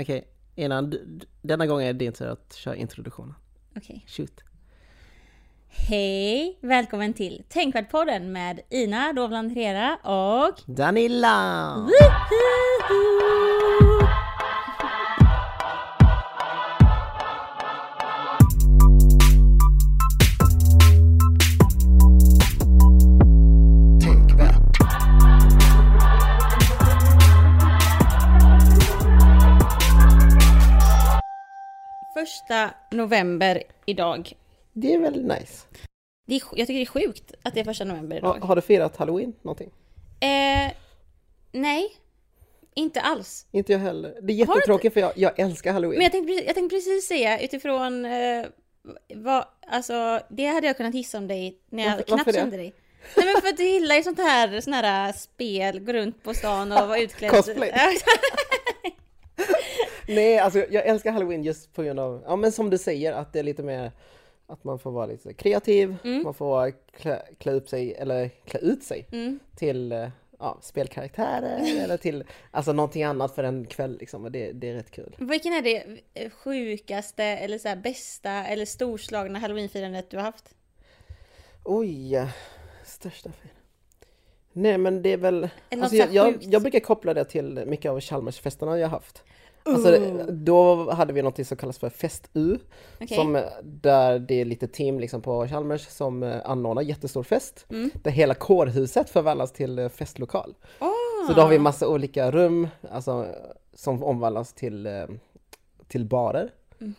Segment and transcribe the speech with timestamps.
[0.00, 0.28] Okej,
[0.90, 3.34] du, d- denna gång är det din tur att köra introduktionen.
[3.76, 4.04] Okej.
[4.06, 4.40] Shoot.
[5.68, 6.58] Hej!
[6.60, 10.60] Välkommen till Tänkvärt-podden med Ina Dovland Herrera och...
[10.66, 11.74] Danila!
[11.76, 13.47] Woohoo!
[32.92, 34.32] November idag.
[34.72, 35.66] Det är väl nice.
[36.26, 38.32] Det är, jag tycker det är sjukt att det är första november idag.
[38.40, 39.70] Ha, har du firat halloween någonting?
[40.20, 40.72] Eh,
[41.52, 41.96] nej,
[42.74, 43.46] inte alls.
[43.52, 44.14] Inte jag heller.
[44.22, 45.98] Det är jättetråkigt för jag, jag älskar halloween.
[45.98, 48.44] Men jag tänkte, precis- jag tänkte precis säga utifrån eh,
[49.14, 52.56] vad, alltså det hade jag kunnat gissa om dig när jag Varför- knappt varför kände
[52.56, 52.74] dig.
[53.16, 56.34] Nej men för att du gillar ju sånt här, sån här spel, gå runt på
[56.34, 57.30] stan och vara utklädd.
[57.36, 57.72] Cosplay.
[60.08, 63.32] Nej, alltså jag älskar halloween just på grund av, ja men som du säger, att
[63.32, 63.92] det är lite mer
[64.46, 66.22] att man får vara lite kreativ, Mm.
[66.22, 69.38] man får klä, klä upp sig, eller klä ut sig Mm.
[69.56, 74.24] till eh, ja, spelkaraktärer eller till alltså någonting annat för en kväll liksom.
[74.24, 75.16] Och det, det är rätt kul.
[75.18, 80.54] Vilken är det eh, sjukaste eller så bästa eller storslagna halloweenfirandet du har haft?
[81.64, 82.26] Oj,
[82.84, 83.50] största fel.
[84.52, 87.90] Nej men det är väl, alltså, så jag, jag, jag brukar koppla det till mycket
[87.90, 89.24] av Chalmersfesterna jag haft.
[89.68, 90.26] Alltså, Ooh.
[90.26, 92.58] då hade vi något som kallas för Fest-U.
[93.00, 93.16] Okej.
[93.16, 97.66] Som, eh, där det är lite team liksom på Chalmers som eh, anordnar jättestor fest.
[97.70, 97.90] Mm.
[98.02, 100.54] Där hela kårhuset förvandlas till eh, festlokal.
[100.80, 100.90] Åh!
[101.26, 103.26] Så då har vi massa olika rum alltså,
[103.74, 104.88] som omvandlas till,
[105.88, 106.50] till barer.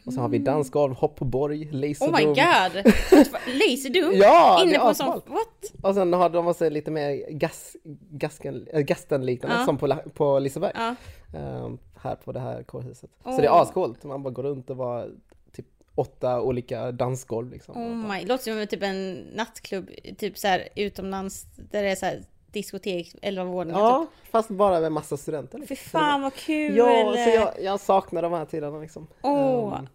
[0.05, 2.15] Och så har vi dansgolv, hoppborg, Oh laserdom.
[2.15, 2.93] my god!
[3.47, 4.13] Laserdom?
[4.15, 5.07] Ja, Inne på en sån...
[5.25, 5.83] What?
[5.83, 7.75] Och sen har de också lite mer gas,
[8.11, 9.65] gasken, äh, gastenliknande Ja.
[9.65, 10.71] som på, på Liseberg.
[10.75, 10.95] Ja.
[11.39, 13.09] Ehm, här på det här kårhuset.
[13.23, 13.37] Så Åh.
[13.37, 14.03] det är ascoolt.
[14.03, 15.11] Man bara går runt och var
[15.51, 17.77] typ åtta olika dansgolv liksom.
[17.77, 21.95] Oh bara- my, låter som typ en nattklubb, typ så här utomlands där det är
[21.95, 25.59] så här diskotek, 11 våningar Ja, fast bara med massa studenter.
[25.59, 25.67] typ.
[25.67, 25.99] Fy Liksom.
[25.99, 26.75] fan vad kul!
[26.77, 29.07] Ja, så jag, jag saknar de här tiderna liksom.
[29.21, 29.73] Åh.
[29.79, 29.87] Ehm,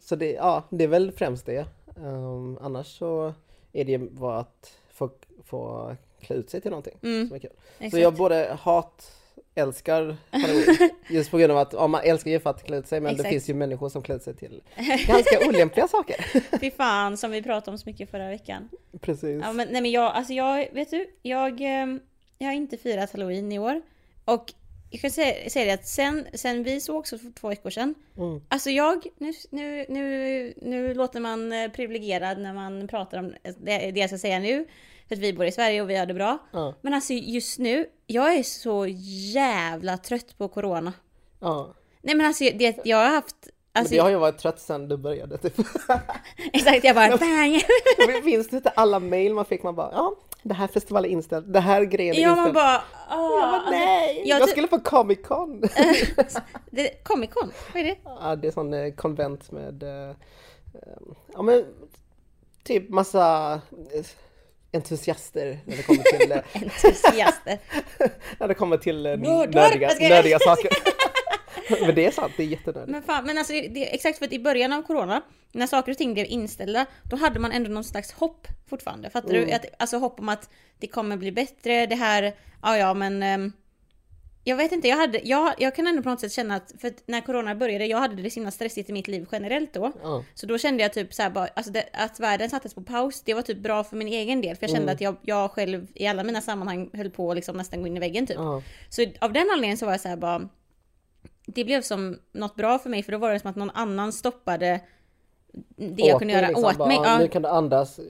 [0.00, 1.66] så det, ja, det är väl främst det.
[1.96, 3.34] Ehm, annars så
[3.72, 5.10] är det ju bara att få,
[5.44, 7.50] få klä ut sig till någonting Mm, som är kul.
[7.78, 8.02] Så exakt.
[8.02, 9.12] jag både hat,
[9.56, 10.90] älskar halloween.
[11.08, 13.10] Just på grund av att ja, man älskar ju för att klä ut sig men
[13.10, 13.24] Exakt.
[13.24, 14.62] det finns ju människor som klär ut sig till
[15.06, 16.16] ganska olämpliga saker.
[16.60, 18.68] Fy fan som vi pratade om så mycket förra veckan.
[19.00, 19.42] Precis.
[19.44, 22.00] Ja, men, nej men jag, alltså jag, vet du, jag, ehm,
[22.38, 23.82] jag har inte firat halloween i år.
[24.24, 24.52] Och
[24.90, 27.94] jag kan säga, säga det att sen, sen vi sågs för två veckor sedan.
[28.16, 28.40] Mm.
[28.48, 33.90] Alltså jag, nu, nu, nu, nu låter man eh, privilegierad när man pratar om det,
[33.90, 34.66] det jag ska säga nu.
[35.08, 36.38] För att vi bor i Sverige och vi har det bra.
[36.52, 38.86] Ja, Men alltså just nu, jag är så
[39.34, 40.92] jävla trött på corona.
[41.40, 41.74] ja.
[42.02, 43.36] Nej men alltså det, jag har haft...
[43.72, 45.38] Alltså, men jag har ju varit trött sedan du började.
[45.38, 45.58] Typ.
[46.52, 47.60] Exakt, jag bara bang!
[48.06, 49.62] Men Finns det inte alla mail man fick?
[49.62, 52.44] Man bara, ja, det här festivalen är inställd, det här grejen är Ja inställd.
[52.44, 52.82] man bara...
[53.10, 54.22] Jag Åh, bara, alltså, nej!
[54.26, 55.60] jag jag skulle på Comic Con!
[56.70, 57.96] det, Comic Con, vad är det?
[58.04, 60.14] ja, det är sån eh, konvent med, eh, eh,
[61.34, 61.64] ja men,
[62.64, 63.60] typ massa
[64.72, 67.58] entusiaster när det kommer till, eh, Entusiaster.
[68.38, 70.70] när det kommer till eh, nördiga, nördiga saker.
[71.86, 72.90] men det är sant, det är jättenördigt.
[72.92, 75.22] Men fan, men alltså det, exakt för att i början av corona,
[75.52, 79.10] när saker och ting blev inställda, då hade man ändå någon slags hopp fortfarande.
[79.10, 79.46] Fattar Mm.
[79.46, 79.52] du?
[79.52, 83.52] Att, alltså hopp om att det kommer bli bättre, det här, ja ja men...
[84.48, 86.88] jag vet inte, jag, hade, jag, jag kan ändå på något sätt känna att, för
[86.88, 89.92] att när corona började, jag hade det så himla stressigt i mitt liv generellt då.
[90.02, 90.24] Ja.
[90.34, 93.22] Så då kände jag typ så här bara, alltså det, att världen sattes på paus,
[93.22, 94.56] det var typ bra för min egen del.
[94.56, 94.94] För jag kände Mm.
[94.94, 97.96] att jag, jag själv i alla mina sammanhang höll på att liksom nästan gå in
[97.96, 98.36] i väggen typ.
[98.36, 98.62] Ja.
[98.88, 100.48] Så av den anledningen så var jag så här bara
[101.46, 104.12] Det blev som något bra för mig för då var det som att någon annan
[104.12, 104.80] stoppade
[105.76, 106.96] Det jag kunde göra liksom, åt bara, mig.
[107.04, 108.00] ja, Nu kan du andas.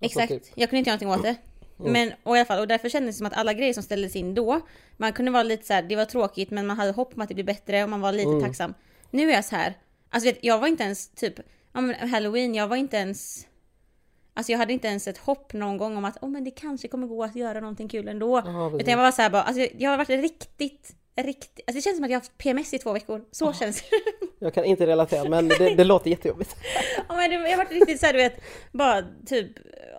[0.00, 0.28] Exakt.
[0.28, 0.42] typ.
[0.54, 1.47] Jag kunde inte göra någonting åt det.
[1.78, 4.16] Men och i alla fall, och därför kändes det som att alla grejer som ställdes
[4.16, 4.60] in då
[4.96, 7.28] Man kunde vara lite så här, det var tråkigt men man hade hopp om att
[7.28, 8.42] det blir bättre och man var lite Mm.
[8.42, 8.74] tacksam.
[9.10, 9.74] Nu är jag så här
[10.10, 11.34] Alltså vet, jag var inte ens typ
[11.72, 13.46] ja, men Halloween, jag var inte ens
[14.34, 16.88] Alltså jag hade inte ens ett hopp någon gång om att oh, men det kanske
[16.88, 18.42] kommer gå att göra någonting kul ändå.
[18.42, 18.80] Precis.
[18.80, 21.96] Utan jag var så här bara, alltså jag har varit riktigt, riktigt, alltså det känns
[21.96, 23.24] som att jag har haft PMS i två veckor.
[23.30, 23.86] Så känns det.
[24.40, 26.56] Jag kan inte relatera men det, det låter jättejobbigt.
[27.08, 28.40] ja, men det, jag har varit riktigt såhär du vet,
[28.72, 29.46] bara typ,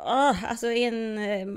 [0.06, 1.48] ah, alltså en eh,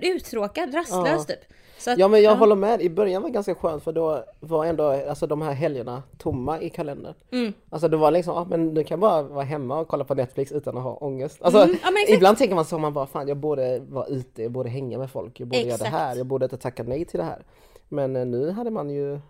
[0.00, 1.34] uttråkad, rastlös Ja.
[1.34, 1.38] typ.
[1.86, 4.64] Att, Ja men jag håller med, i början var det ganska skönt för då var
[4.64, 7.14] ändå alltså, de här helgerna tomma i kalendern.
[7.32, 7.52] Mm.
[7.70, 10.52] Alltså det var liksom, ah, men du kan bara vara hemma och kolla på Netflix
[10.52, 11.42] utan att ha ångest.
[11.42, 14.52] Alltså Mm, ja, ibland tänker man så, man bara fan jag borde vara ute, jag
[14.52, 15.90] borde hänga med folk, jag borde göra Exakt.
[15.90, 17.42] det här, jag borde inte tacka nej till det här.
[17.92, 19.20] Men eh, nu hade man ju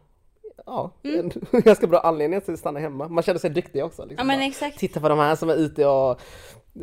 [0.67, 3.09] ja, en ganska bra anledning till att stanna hemma.
[3.09, 4.05] Man känner sig duktig också.
[4.05, 4.31] Liksom.
[4.31, 4.71] Ja.
[4.79, 6.21] Titta på de här som är ute och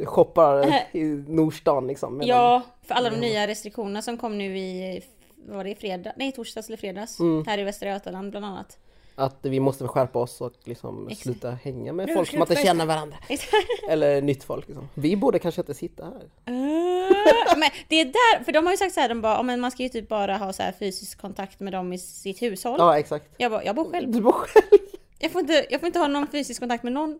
[0.05, 0.65] shoppar
[0.97, 2.17] i Nordstan liksom.
[2.17, 5.01] Medan- Ja, för alla de nya restriktionerna som kom nu i,
[5.35, 6.11] var det i fredag?
[6.17, 7.19] Nej, torsdags eller fredags.
[7.19, 7.43] Mm.
[7.47, 8.77] Här i Västra Götaland bland annat.
[9.19, 11.23] Att vi måste skärpa oss och liksom Exakt.
[11.23, 13.17] sluta hänga med Nu folk som inte känner varandra.
[13.89, 14.89] Eller nytt folk liksom.
[14.93, 16.13] Vi borde kanske inte sitta här.
[16.45, 19.43] Ah, men det är där, för de har ju sagt så här, de bara, "Ja,
[19.43, 22.41] men man ska ju typ bara ha så här fysisk kontakt med dem i sitt
[22.41, 22.75] hushåll.
[22.79, 23.25] Ja exakt.
[23.37, 24.11] Jag bara, jag bor själv.
[24.11, 24.81] Du bor själv.
[25.19, 27.19] Jag får, inte, jag får inte ha någon fysisk kontakt med någon.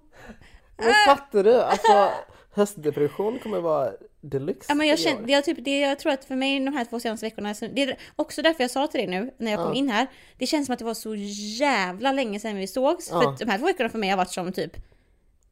[0.78, 1.62] Men fattar du?
[1.62, 2.10] Alltså
[2.58, 6.36] höstdepression kommer vara deluxe Ja, men jag, känner, jag, typ, det, jag tror att för
[6.36, 9.32] mig de här två senaste veckorna, det är också därför jag sa till dig nu
[9.38, 9.76] när jag kom Ja.
[9.80, 10.08] in här.
[10.38, 11.16] Det känns som att det var så
[11.60, 13.10] jävla länge sedan vi sågs.
[13.12, 13.22] Ja.
[13.22, 14.72] För de här två veckorna för mig har varit som typ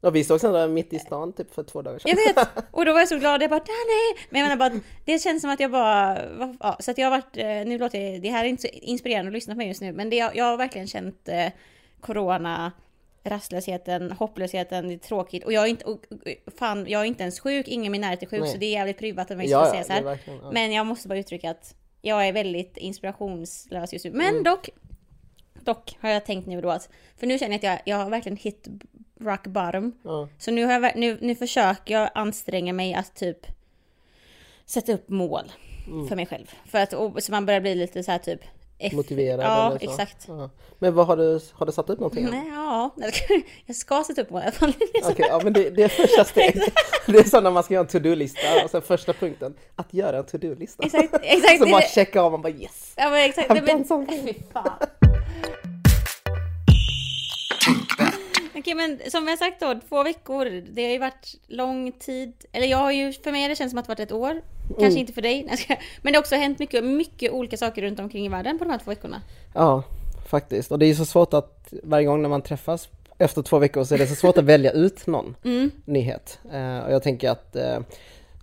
[0.00, 2.14] Ja, vi sågs ändå mitt i stan typ för två dagar sedan.
[2.26, 2.48] Jag vet!
[2.70, 4.26] Och då var jag så glad, jag bara Danny!
[4.30, 6.18] Men jag menar bara, det känns som att jag bara,
[6.60, 8.68] ja, så att jag har varit, eh, nu låter jag, det här är inte så
[8.72, 11.46] inspirerande att lyssna på mig just nu, men det, jag har verkligen känt eh,
[12.00, 12.72] Corona,
[13.26, 15.44] rastlösheten, hopplösheten, det är tråkigt.
[15.44, 16.00] Och jag är inte, och,
[16.58, 18.52] fan, jag är inte ens sjuk, ingen i min närhet är sjuk, Nej.
[18.52, 20.18] så det är jävligt privat av mig Ja, att säga så här.
[20.26, 20.50] ja.
[20.52, 24.10] Men jag måste bara uttrycka att jag är väldigt inspirationslös just nu.
[24.10, 24.42] Men Mm.
[24.42, 24.68] dock,
[25.60, 28.10] dock har jag tänkt nu då att, för nu känner jag att jag, jag har
[28.10, 28.66] verkligen hit
[29.20, 29.98] rock bottom.
[30.04, 30.28] Ja.
[30.38, 33.46] Så nu, har jag, nu, nu försöker jag anstränga mig att typ
[34.66, 35.52] sätta upp mål
[35.86, 36.08] Mm.
[36.08, 36.46] för mig själv.
[36.66, 38.40] För att, och, så man börjar bli lite så här typ...
[38.92, 39.90] Motiverad Ja, eller så.
[39.90, 40.24] exakt.
[40.28, 40.50] Ja.
[40.78, 42.28] Men vad har du, har du satt upp någonting?
[42.30, 42.94] Nej, ja,
[43.66, 44.72] jag ska sätta upp mål i alla fall.
[45.04, 46.72] Okej, ja men det, det är första steget.
[47.06, 50.18] Det är så när man ska göra en to-do-lista och sen första punkten, att göra
[50.18, 50.82] en to-do-lista.
[50.84, 51.58] Exakt, exakt.
[51.58, 52.92] Så man checkar av, man bara yes.
[52.96, 53.48] Ja men exakt.
[53.48, 54.78] Nej, men, fy fan.
[58.66, 60.44] Okej men som jag sagt då, två veckor.
[60.70, 62.32] Det har ju varit lång tid.
[62.52, 64.42] Eller jag har ju, för mig har det känts som att det varit ett år.
[64.68, 64.96] Kanske Mm.
[64.98, 65.42] inte för dig.
[66.02, 68.70] Men det har också hänt mycket, mycket olika saker runt omkring i världen på de
[68.70, 69.22] här två veckorna.
[69.54, 69.82] Ja,
[70.28, 70.72] faktiskt.
[70.72, 73.84] Och det är ju så svårt att varje gång när man träffas efter två veckor
[73.84, 75.70] så är det så svårt att välja ut någon Mm.
[75.84, 76.38] nyhet.
[76.52, 77.78] Eh, och jag tänker att eh,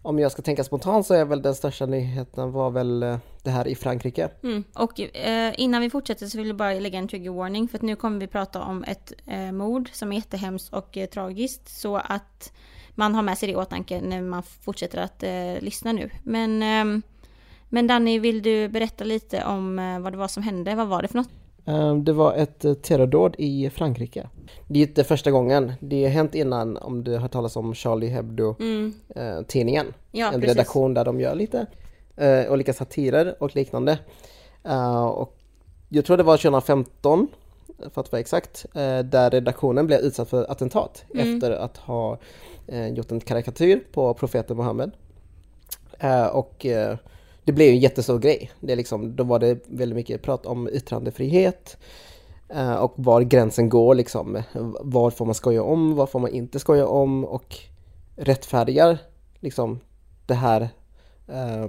[0.03, 3.50] om jag ska tänka spontant så är väl den största nyheten var väl eh, det
[3.50, 4.29] här i Frankrike.
[4.44, 4.63] Mm.
[4.73, 7.81] Och eh, innan vi fortsätter så vill jag bara lägga en trigger warning för att
[7.81, 11.97] nu kommer vi prata om ett eh, mord som är jättehemskt och eh, tragiskt så
[11.97, 12.53] att
[12.95, 16.09] man har med sig det i åtanke när man fortsätter att eh, lyssna nu.
[16.23, 17.01] Men, ehm,
[17.69, 20.75] men Danny, vill du berätta lite om eh, vad det var som hände?
[20.75, 21.29] Vad var det för något?
[21.65, 24.27] Eh, Det var ett eh, terrordåd i Frankrike.
[24.68, 25.74] Det är inte första gången.
[25.80, 29.86] Det har hänt innan om du har talas om Charlie Hebdo-tidningen.
[29.86, 29.94] Mm.
[30.12, 30.56] Ja, en precis.
[30.56, 31.65] redaktion där de gör lite
[32.15, 34.00] eh, olika satirer och liknande.
[34.63, 35.38] Eh, och
[35.89, 37.27] jag tror det var 2015,
[37.94, 41.36] för att vara exakt, eh, där redaktionen blev utsatt för attentat Mm.
[41.36, 42.18] efter att ha
[42.68, 44.92] eh, gjort en karikatyr på profeten Muhammed.
[46.00, 46.98] Eh, och eh,
[47.44, 48.51] det blev ju en jättestor grej.
[48.60, 51.78] Det liksom, då var det väldigt mycket prat om yttrandefrihet
[52.50, 54.44] eh, och var gränsen går liksom.
[54.81, 57.56] Vad får man skoja om, vad får man inte skoja om och
[58.16, 58.98] rättfärdigar
[59.40, 59.80] liksom
[60.25, 60.69] det här
[61.28, 61.66] eh,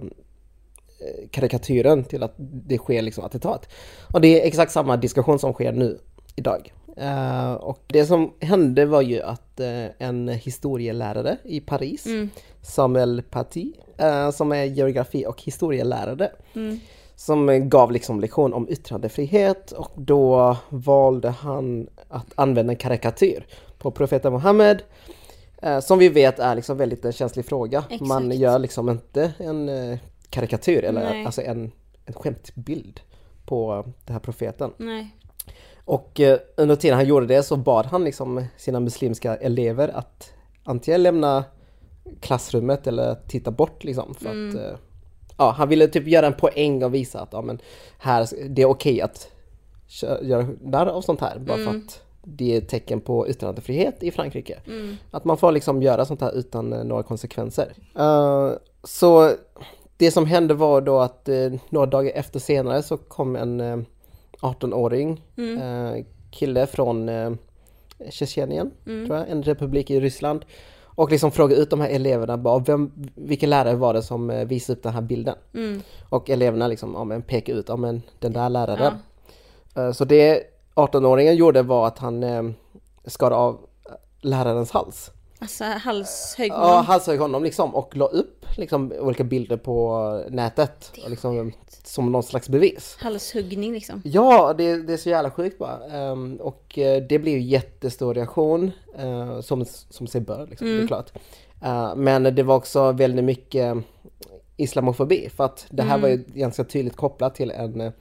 [1.31, 3.69] karikatyren till att det sker liksom attentat.
[4.13, 5.99] Och det är exakt samma diskussion som sker nu
[6.37, 6.73] idag.
[6.97, 12.31] Eh, och det som hände var ju att eh, en historielärare i Paris, Mm.
[12.63, 16.81] Samuel Paty, eh, som är geografi och historielärare, Mm.
[17.17, 23.47] som gav liksom lektion om yttrandefrihet och då valde han att använda en karikatyr
[23.79, 24.83] på profeten Muhammed
[25.83, 27.85] som vi vet är liksom väldigt en känslig fråga.
[27.91, 28.09] Exakt.
[28.09, 29.71] Man gör liksom inte en
[30.31, 31.27] karikatyr eller Nej.
[31.27, 31.73] alltså en,
[32.07, 33.01] en skämtbild
[33.47, 34.73] på den här profeten.
[34.77, 35.11] Nej.
[35.85, 40.33] Och eh, under tiden han gjorde det så bad han liksom sina muslimska elever att
[40.65, 41.45] antingen lämna
[42.21, 44.15] klassrummet eller titta bort liksom.
[44.15, 44.49] För Mm.
[44.49, 44.79] att, eh,
[45.39, 47.59] ja, han ville typ göra en poäng och visa att ja, men
[47.99, 49.29] här, det är okej att
[50.23, 51.83] göra narr av sånt här bara för Mm.
[51.87, 54.59] att det är ett tecken på yttrandefrihet i Frankrike.
[54.67, 54.97] Mm.
[55.11, 57.73] Att man får liksom göra sånt här utan eh, några konsekvenser.
[57.99, 58.51] Eh,
[58.85, 59.31] så
[59.97, 63.79] det som hände var då att eh, några dagar efter senare så kom en eh,
[64.41, 65.59] 18-åring Mm.
[65.97, 67.31] eh, kille från eh,
[68.11, 69.07] Tjetjenien, Mm.
[69.07, 70.45] tror jag, en republik i Ryssland.
[70.97, 74.45] Och liksom frågade ut de här eleverna, bara, vem, vilken lärare var det som eh,
[74.45, 75.35] visade upp den här bilden?
[75.55, 75.81] Mm.
[76.09, 78.93] Och eleverna liksom, ja men pekade ut, ja men den där läraren.
[79.77, 80.43] Eh, Så det
[80.75, 82.43] 18-åringen gjorde var att han eh,
[83.05, 83.59] skar av
[84.21, 85.11] lärarens hals.
[85.39, 90.93] Alltså halshögg Ja, halshögg honom liksom och la upp liksom olika bilder på nätet.
[91.05, 91.53] Och liksom,
[91.85, 92.97] som någon slags bevis.
[93.01, 94.03] Halshuggning liksom.
[94.05, 95.87] Ja, det, det är så jävla sjukt bara.
[95.87, 100.83] Ehm, och eh, det blev ju jättestor reaktion, eh, som, som sig bör liksom, det
[100.83, 101.13] är klart.
[101.63, 103.77] Eh, men det var också väldigt mycket
[104.57, 107.93] islamofobi, för att det här var ju ganska tydligt kopplat till en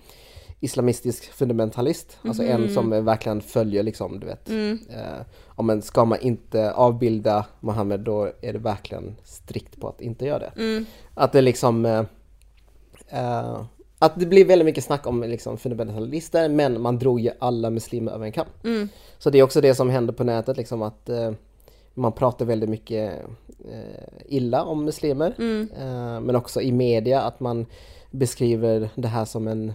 [0.64, 2.18] islamistisk fundamentalist.
[2.22, 2.74] Alltså en Mhm.
[2.74, 4.50] som verkligen följer liksom, du vet.
[4.50, 4.80] Mm.
[4.90, 10.02] Eh, om man ska man inte avbilda Mohammed då är det verkligen strikt på att
[10.02, 10.52] inte göra det.
[10.62, 10.86] Mm.
[11.14, 12.04] Att det liksom eh,
[13.10, 13.62] eh,
[14.00, 18.12] att det blir väldigt mycket snack om liksom fundamentalister men man drog ju alla muslimer
[18.12, 18.48] över en kam.
[18.64, 18.90] Mm.
[19.18, 21.32] Så det är också det som händer på nätet liksom att eh,
[21.94, 23.14] man pratar väldigt mycket
[23.72, 25.36] eh, illa om muslimer.
[25.38, 25.70] Mm.
[25.78, 27.66] Eh, men också i media att man
[28.12, 29.74] beskriver det här som en,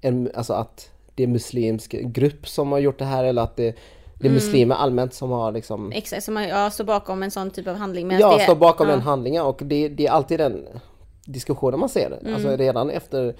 [0.00, 3.76] en alltså att det är muslimsk grupp som har gjort det här eller att det,
[4.14, 7.66] det är muslimer allmänt som har liksom Exakt, man ja, står bakom en sån typ
[7.66, 8.10] av handling.
[8.10, 8.92] Ja, det, står bakom ja.
[8.92, 10.66] den handlingen och det, det är alltid den
[11.24, 12.18] diskussionen man ser.
[12.20, 12.34] Mm.
[12.34, 13.36] Alltså redan efter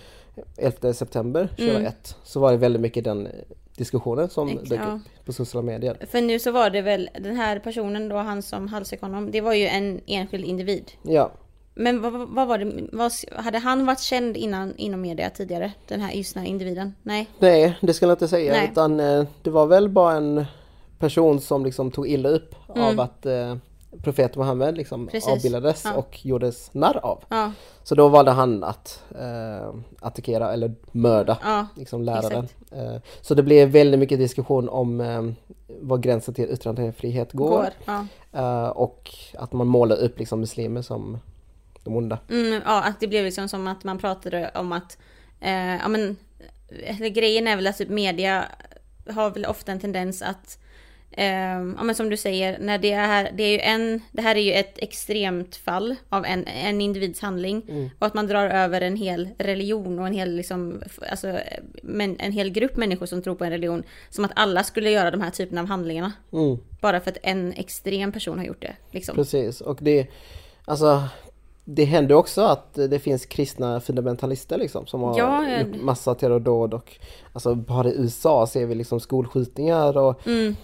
[0.56, 3.28] 11 september 2001 så var det väldigt mycket den
[3.76, 4.92] diskussionen som Ex- dök ja.
[4.92, 5.96] upp på sociala medier.
[6.10, 9.40] För nu så var det väl den här personen då, han som halshögg honom, det
[9.40, 10.92] var ju en enskild individ.
[11.02, 11.32] Ja,
[11.78, 13.12] Men vad, vad var det, vad,
[13.45, 15.73] hade han varit känd innan inom media tidigare?
[15.88, 16.95] Den här, just den här individen?
[17.02, 17.28] Nej?
[17.38, 18.68] nej det skulle jag inte säga Nej.
[18.73, 20.45] utan eh, det var väl bara en
[20.99, 23.56] person som liksom tog illa upp av att eh,
[24.02, 25.11] profeten Muhammed liksom Mm.
[25.12, 25.28] Precis.
[25.33, 25.95] avbildades Ja.
[25.95, 27.25] och gjordes narr av.
[27.28, 27.52] Ja,
[27.83, 32.49] Så då valde han att eh, attackera eller mörda ja, liksom läraren.
[32.73, 35.23] Eh, så det blev väldigt mycket diskussion om eh,
[35.80, 37.49] var gränsen till yttrandefrihet går.
[37.49, 37.71] går.
[38.33, 41.18] Eh, och att man målar upp liksom muslimer som
[41.87, 42.19] de onda.
[42.31, 44.99] Mm, ja, att det blev liksom som att man pratade om att,
[45.40, 46.16] eh, ja men,
[47.14, 48.45] grejen är väl att typ media
[49.11, 50.59] har väl ofta en tendens att,
[51.11, 51.26] eh,
[51.76, 54.40] ja men som du säger, när det är, det är ju en, det här är
[54.40, 57.62] ju ett extremt fall av en, en individs handling.
[57.69, 57.90] Mm.
[57.99, 61.38] Och att man drar över en hel religion och en hel liksom, alltså,
[61.83, 63.83] men, en hel grupp människor som tror på en religion.
[64.11, 66.12] Som att alla skulle göra de här typerna av handlingarna.
[66.33, 68.76] Mm, Bara för att en extrem person har gjort det.
[68.90, 69.16] Liksom.
[69.16, 70.07] precis, och det,
[70.64, 71.02] alltså
[71.68, 76.75] det händer också att det finns kristna fundamentalister liksom som har Ja, gjort massa terrordåd
[76.75, 76.92] och
[77.32, 80.56] alltså bara i USA ser vi liksom skolskjutningar och Mm.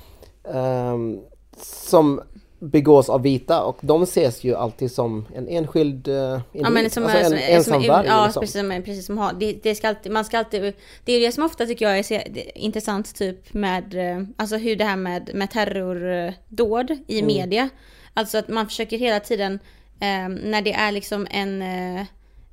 [0.54, 1.20] ehm,
[1.62, 2.20] som
[2.58, 6.14] begås av vita och de ses ju alltid som en enskild uh,
[6.52, 8.06] individ, Ja men som alltså är, en ensam som, varg.
[8.06, 8.40] Ja liksom.
[8.40, 9.32] precis som, precis som har.
[9.32, 12.32] Det, det ska alltid, man ska alltid, det är det som ofta tycker jag är
[12.34, 17.26] det, intressant typ med, eh, alltså hur det här med, med terrordåd i Mm.
[17.26, 17.68] media.
[18.14, 19.58] Alltså att man försöker hela tiden,
[20.02, 22.06] eh, när det är liksom en, eh,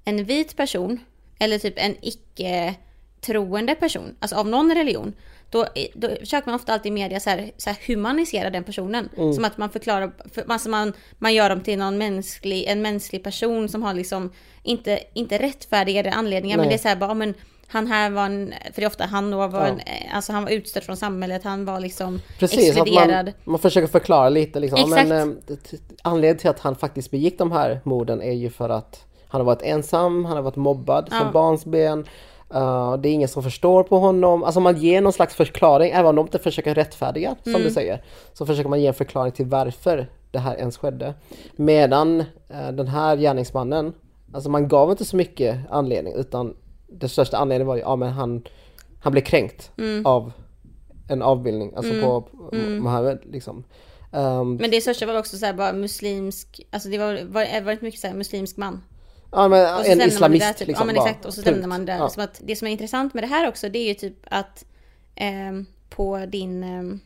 [0.06, 1.00] en vit person,
[1.39, 2.75] eller typ en icke
[3.22, 5.13] troende person, alltså av någon religion.
[5.51, 9.10] Då, då försöker man ofta alltid i media så här, så här humanisera den personen.
[9.18, 9.34] Mm.
[9.34, 13.24] Som att man förklarar, för, alltså man, man gör dem till någon mänsklig, en mänsklig
[13.24, 14.32] person som har liksom
[14.63, 16.58] inte, inte rättfärdigade anledningar.
[16.58, 16.70] Men Nej.
[16.70, 17.34] det är så här bara, men
[17.70, 19.66] han här var en, för det är ofta han då var Ja.
[19.68, 23.26] en, eh, alltså han var utstött från samhället, han var liksom Precis, exkluderad.
[23.26, 24.80] man, man försöker förklara lite liksom.
[24.80, 25.10] Exakt.
[25.10, 25.58] Men, eh,
[26.02, 29.46] anledningen till att han faktiskt begick de här morden är ju för att han har
[29.46, 31.20] varit ensam, han har varit mobbad Ja.
[31.20, 32.06] som barnsben.
[32.56, 34.44] Uh, det är ingen som förstår på honom.
[34.44, 37.64] Alltså man ger någon slags förklaring, även om de inte försöker rättfärdiga som Mm.
[37.68, 38.04] du säger.
[38.34, 41.14] Så försöker man ge en förklaring till varför det här ens skedde.
[41.56, 43.94] Medan eh, den här gärningsmannen,
[44.34, 46.56] alltså man gav inte så mycket anledning utan
[46.91, 48.43] den största anledningen var ju, ja men han,
[49.00, 50.05] han blev kränkt Mm.
[50.05, 50.31] av
[51.10, 53.63] en avbildning, alltså på på Mohammed liksom.
[54.12, 57.81] Ehm, Men det största var också så här bara muslimsk, alltså det var, var väldigt
[57.81, 58.81] mycket så här muslimsk man.
[59.31, 60.67] ja men en islamist där, typ.
[60.67, 60.88] liksom.
[60.88, 62.00] Ja men exakt, och så stämde man det där.
[62.00, 62.10] Ja.
[62.10, 64.65] Som att det som är intressant med det här också, det är ju typ att
[65.15, 67.00] ehm, på din, ehm,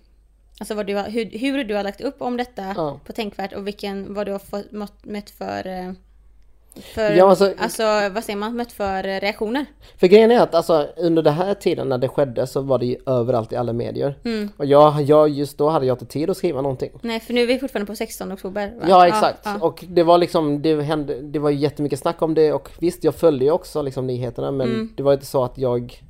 [0.59, 2.99] alltså vad du har, hur, hur du har lagt upp om detta Ja.
[3.05, 4.71] på Tänkvärt och vilken, vad du har fått,
[5.05, 5.91] mött för, eh,
[6.81, 9.65] för Ja, alltså- alltså, vad säger man, mött för reaktioner.
[9.99, 12.85] För grejen är att alltså, under den här tiden när det skedde så var det
[12.85, 14.17] ju överallt i alla medier.
[14.25, 14.49] Mm.
[14.57, 16.91] Och jag, jag, just då hade jag inte tid att skriva någonting.
[17.01, 18.73] Nej för nu är vi fortfarande på 16 oktober.
[18.79, 18.85] va?
[18.89, 19.39] Ja exakt.
[19.43, 19.57] ja.
[19.61, 23.15] Och det var liksom, det hände, det var jättemycket snack om det och visst jag
[23.15, 24.93] följde ju också liksom nyheterna men Mm.
[24.97, 26.03] det var inte så att jag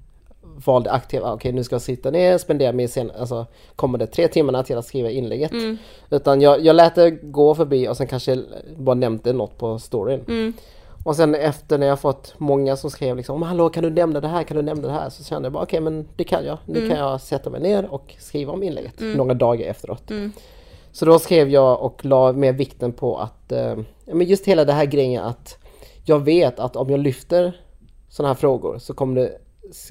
[0.65, 3.45] valde aktivt, okej nu ska jag sitta ner, spendera min sen, alltså
[3.75, 5.51] kommande tre timmarna till att skriva inlägget.
[5.51, 5.77] Mm.
[6.09, 8.43] Utan jag, jag lät det gå förbi och sen kanske
[8.77, 10.25] bara nämnde något på storyn.
[10.27, 10.53] Mm.
[11.03, 14.27] Och sen efter när jag fått många som skrev liksom Hallå kan du nämna det
[14.27, 15.09] här, kan du nämna det här?
[15.09, 16.57] Så kände jag bara okej men det kan jag.
[16.65, 20.11] Nu kan jag sätta mig ner och skriva om inlägget några dagar efteråt.
[20.11, 20.31] Mm.
[20.91, 24.73] Så då skrev jag och la mer vikten på att, eh, men just hela det
[24.73, 25.57] här grejen att
[26.05, 27.61] jag vet att om jag lyfter
[28.09, 29.37] sådana här frågor så kommer det,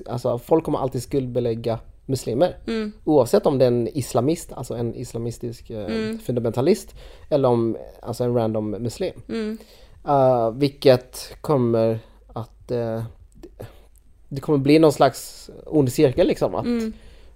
[0.06, 2.56] alltså folk kommer alltid skuldbelägga muslimer.
[2.66, 2.92] Mm.
[3.04, 6.18] Oavsett om det är en islamist, alltså en islamistisk eh, Mm.
[6.18, 6.94] fundamentalist
[7.30, 9.22] eller om alltså en random muslim.
[9.28, 9.58] Mm.
[10.08, 11.98] Uh, vilket kommer
[12.32, 13.02] att eh,
[14.28, 16.54] det kommer bli någon slags ond cirkel liksom.
[16.54, 16.92] Att, Mm.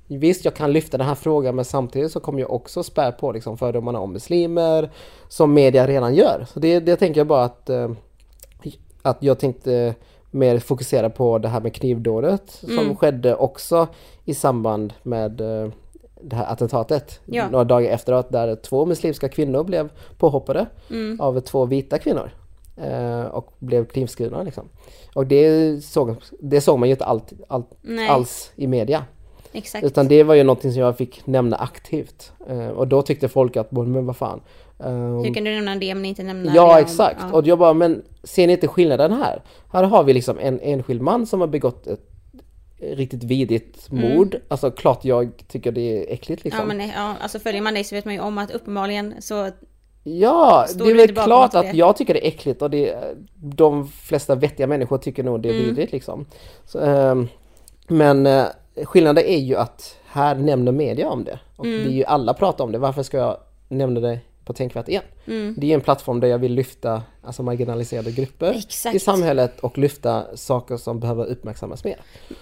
[0.09, 3.33] Visst, jag kan lyfta den här frågan men samtidigt så kommer jag också spä på
[3.33, 4.91] liksom, fördomarna om muslimer
[5.29, 6.47] som media redan gör.
[6.53, 7.91] Så det, det tänker jag bara att, eh,
[9.03, 9.95] att jag tänkte
[10.37, 12.97] mer fokusera på det här med knivdådet som Mm.
[12.97, 13.89] skedde också
[14.25, 15.69] i samband med eh,
[16.23, 17.21] det här attentatet.
[17.25, 17.49] Ja.
[17.51, 19.89] Några dagar efteråt där två muslimska kvinnor blev
[20.19, 21.21] påhoppade Mm.
[21.21, 22.31] av två vita kvinnor.
[22.77, 24.65] Eh, och blev knivskurna liksom.
[25.15, 27.67] Och det såg, det såg man ju inte allt, allt,
[28.09, 29.05] alls i media.
[29.53, 29.85] exakt.
[29.85, 32.33] Utan det var ju någonting som jag fick nämna aktivt.
[32.49, 34.41] Eh, och då tyckte folk att, men vad fan.
[34.81, 34.89] Eh,
[35.25, 37.33] Hur kan du nämna det men inte nämna Ja det exakt, ja.
[37.39, 39.43] och jag bara men ser ni inte skillnaden här?
[39.73, 42.01] Här har vi liksom en enskild man som har begått ett
[42.81, 44.37] riktigt vidrigt mord.
[44.49, 46.71] Alltså klart jag tycker det är äckligt liksom.
[46.71, 46.81] Mm.
[46.81, 49.51] Ja, men, ja, alltså följer man dig så vet man ju om att uppenbarligen så
[50.09, 52.97] Ja, Står det är väl klart att det- jag tycker det är äckligt och det,
[53.37, 55.67] de flesta vettiga människor tycker nog det är Mm.
[55.67, 56.27] vidrigt liksom.
[56.65, 57.29] Så, ehm,
[57.89, 58.45] men eh,
[58.85, 61.39] skillnaden är ju att här nämner media om det.
[61.57, 61.83] Och Mm.
[61.85, 62.79] det är ju alla pratar om det.
[62.79, 63.37] Varför ska jag
[63.69, 65.03] nämna det på Tänkvärt igen?
[65.27, 68.97] mm, Det är en plattform där jag vill lyfta alltså marginaliserade grupper Exakt.
[68.97, 71.97] i samhället och lyfta saker som behöver uppmärksammas mer.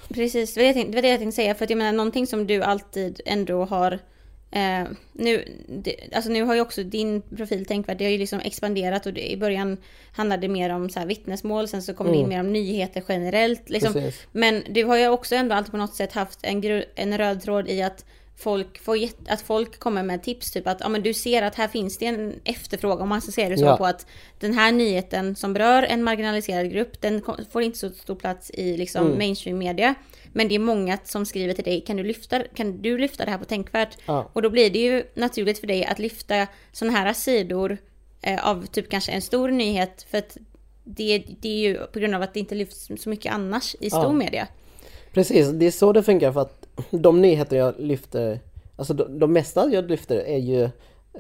[0.09, 1.55] Precis, det var det jag tänkte, det jag tänkte säga.
[1.55, 3.93] För att jag menar någonting som du alltid ändå har
[4.51, 8.41] eh, nu, det, alltså nu har ju också din profil Tänkvärt, det har ju liksom
[8.41, 9.77] expanderat och det, i början
[10.13, 13.03] handlade det mer om så här vittnesmål, sen så kom det in mer om nyheter
[13.09, 13.71] generellt.
[13.71, 14.11] Liksom.
[14.33, 17.69] Men du har ju också ändå alltid på något sätt haft en, en röd tråd
[17.69, 18.05] i att
[18.37, 21.55] folk, får jätt- att folk kommer med tips, typ att ja, men du ser att
[21.55, 23.77] här finns det en efterfrågan, om man ska säga det så, Ja.
[23.77, 24.07] på att
[24.39, 27.23] den här nyheten som berör en marginaliserad grupp, den
[27.53, 29.19] får inte så stor plats i liksom Mm.
[29.19, 29.95] mainstream media.
[30.33, 33.31] Men det är många som skriver till dig, kan du lyfta, kan du lyfta det
[33.31, 33.99] här på Tänkvärt?
[34.07, 34.31] Ja.
[34.33, 37.79] Och då blir det ju naturligt för dig att lyfta sådana här sidor
[38.23, 40.37] eh, av typ kanske en stor nyhet, för att
[40.85, 43.91] det, det är ju på grund av att det inte lyfts så mycket annars i
[43.91, 44.13] stor Ja.
[44.13, 44.49] media.
[45.13, 48.41] Precis, det är så det funkar för att de nyheter jag lyfter,
[48.77, 50.63] alltså de, de mesta jag lyfter är ju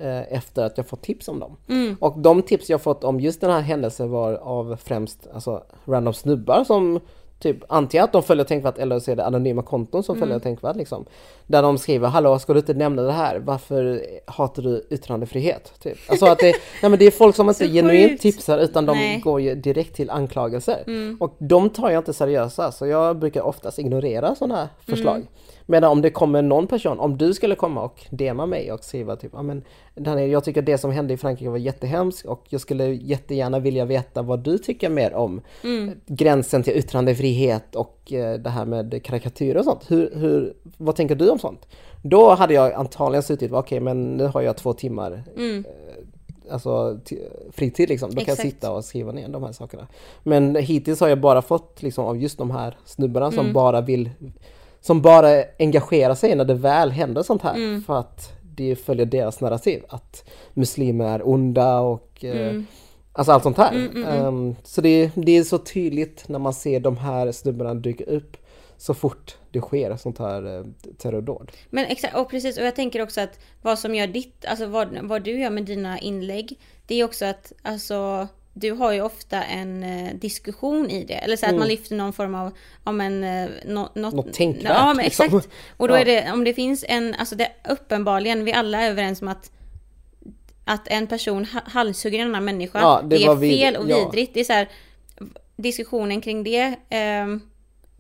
[0.00, 1.56] eh, efter att jag fått tips om dem.
[1.68, 1.96] Mm.
[2.00, 6.14] Och de tips jag fått om just den här händelsen var av främst alltså, random
[6.14, 7.00] snubbar som
[7.38, 10.26] typ antingen att de följer Tänkvärt eller så är det anonyma konton som Mm.
[10.28, 11.04] följer Tänkvärt liksom.
[11.46, 13.38] Där de skriver Hallå, ska du inte nämna det här?
[13.38, 15.72] Varför hatar du yttrandefrihet?
[15.82, 15.98] Typ.
[16.08, 16.46] Alltså att det,
[16.82, 19.20] nej, men det är folk som inte genuint tipsar utan de Nej.
[19.20, 20.84] går ju direkt till anklagelser.
[20.86, 21.16] Mm.
[21.20, 25.16] Och de tar jag inte seriösa så jag brukar oftast ignorera sådana förslag.
[25.16, 25.28] Mm.
[25.66, 29.16] Medan om det kommer någon person, om du skulle komma och DMa mig och skriva
[29.16, 29.62] typ, ja men
[29.94, 33.84] Daniel, jag tycker det som hände i Frankrike var jättehemskt och jag skulle jättegärna vilja
[33.84, 35.90] veta vad du tycker mer om Mm.
[36.06, 39.90] gränsen till yttrandefrihet och eh, det här med karikatyr och sånt.
[39.90, 41.66] Hur, hur, vad tänker du om sånt?
[42.02, 45.64] Då hade jag antagligen suttit, okej men nu har jag två timmar Mm.
[46.50, 47.16] alltså t-
[47.52, 48.10] fritid liksom.
[48.10, 48.38] Då kan Exakt.
[48.44, 49.86] jag sitta och skriva ner de här sakerna.
[50.22, 53.52] Men hittills har jag bara fått liksom av just de här snubbarna som Mm.
[53.52, 54.10] bara vill
[54.86, 57.54] som bara engagerar sig när det väl händer sånt här.
[57.54, 57.82] Mm.
[57.82, 59.82] För att det följer deras narrativ.
[59.88, 62.66] Att muslimer är onda och eh, Mm.
[63.12, 63.72] Alltså allt sånt här.
[63.72, 64.04] Mm.
[64.04, 68.36] Ehm, så det, det är så tydligt när man ser de här snubbarna dyka upp
[68.76, 70.64] så fort det sker sånt här eh,
[70.98, 71.52] terrordåd.
[71.70, 74.98] Men exakt, och precis, och jag tänker också att vad som gör ditt, alltså vad,
[75.02, 79.42] vad du gör med dina inlägg, det är också att, alltså, du har ju ofta
[79.44, 81.14] en eh, diskussion i det.
[81.14, 81.58] Eller så att Mm.
[81.58, 82.52] man lyfter någon form av,
[82.84, 85.26] om en, eh, nå- något, Något tänkvärt, Ja, men liksom.
[85.26, 85.48] exakt.
[85.76, 85.98] Och då Ja.
[85.98, 89.50] är det, om det finns en, alltså det uppenbarligen, vi alla är överens om att
[90.66, 93.96] att en person ha- halshugger en annan människa, Ja, det är vid- fel och ja.
[94.10, 94.34] vidrigt.
[94.34, 94.68] Det är så här,
[95.56, 97.40] diskussionen kring det ehm,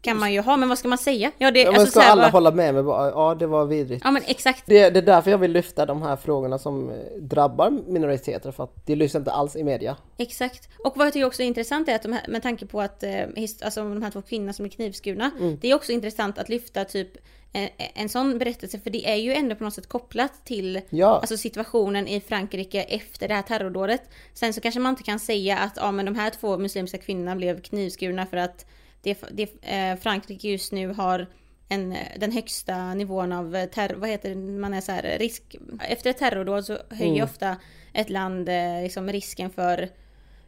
[0.04, 1.30] kan man ju ha, men vad ska man säga?
[1.38, 2.82] Ja, det, Ja, men alltså, ska alla vad- hålla med mig?
[2.82, 4.02] bara, Ja, det var vidrigt.
[4.04, 4.62] Ja men exakt.
[4.66, 8.64] Det, det är därför jag vill lyfta de här frågorna som eh, drabbar minoriteter för
[8.64, 9.96] att det lyfts inte alls i media.
[10.16, 10.68] Exakt.
[10.84, 13.02] Och vad jag tycker också är intressant är att de här, med tanke på att
[13.02, 13.22] eh,
[13.64, 15.30] alltså, de här två kvinnorna som är knivskurna.
[15.40, 15.58] Mm.
[15.60, 17.10] Det är också intressant att lyfta typ
[17.52, 21.06] en, en sån berättelse för det är ju ändå på något sätt kopplat till Ja.
[21.20, 24.02] alltså, situationen i Frankrike efter det här terrordådet.
[24.34, 27.36] Sen så kanske man inte kan säga att ja, men de här två muslimska kvinnorna
[27.36, 28.66] blev knivskurna för att
[29.04, 31.26] det, det, eh, Frankrike just nu har
[31.68, 35.16] en, eh, den högsta nivån av eh, terror, vad heter det, man är så här
[35.18, 35.56] risk.
[35.88, 37.24] Efter ett terrordåd så höjer Mm.
[37.24, 37.56] ofta
[37.92, 39.88] ett land eh, liksom risken för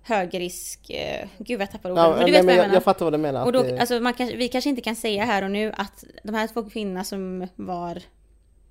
[0.03, 2.05] hög risk, eh, gud jag tappar orden.
[2.05, 2.75] Ja, men du nej, vet men vad jag jag, menar.
[2.77, 3.45] jag fattar vad du menar.
[3.45, 6.05] och då, det- alltså man kanske, vi kanske inte kan säga här och nu att
[6.23, 8.03] de här två kvinnorna som var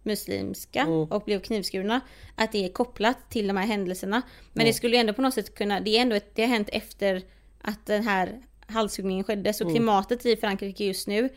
[0.03, 0.93] muslimska Mm.
[1.03, 2.01] och blev knivskurna,
[2.35, 4.21] att det är kopplat till de här händelserna.
[4.53, 4.67] Men Mm.
[4.69, 7.21] det skulle ändå på något sätt kunna, det är ändå ett, det har hänt efter
[7.61, 9.73] att den här halshuggningen skedde, så Mm.
[9.75, 11.29] klimatet i Frankrike just nu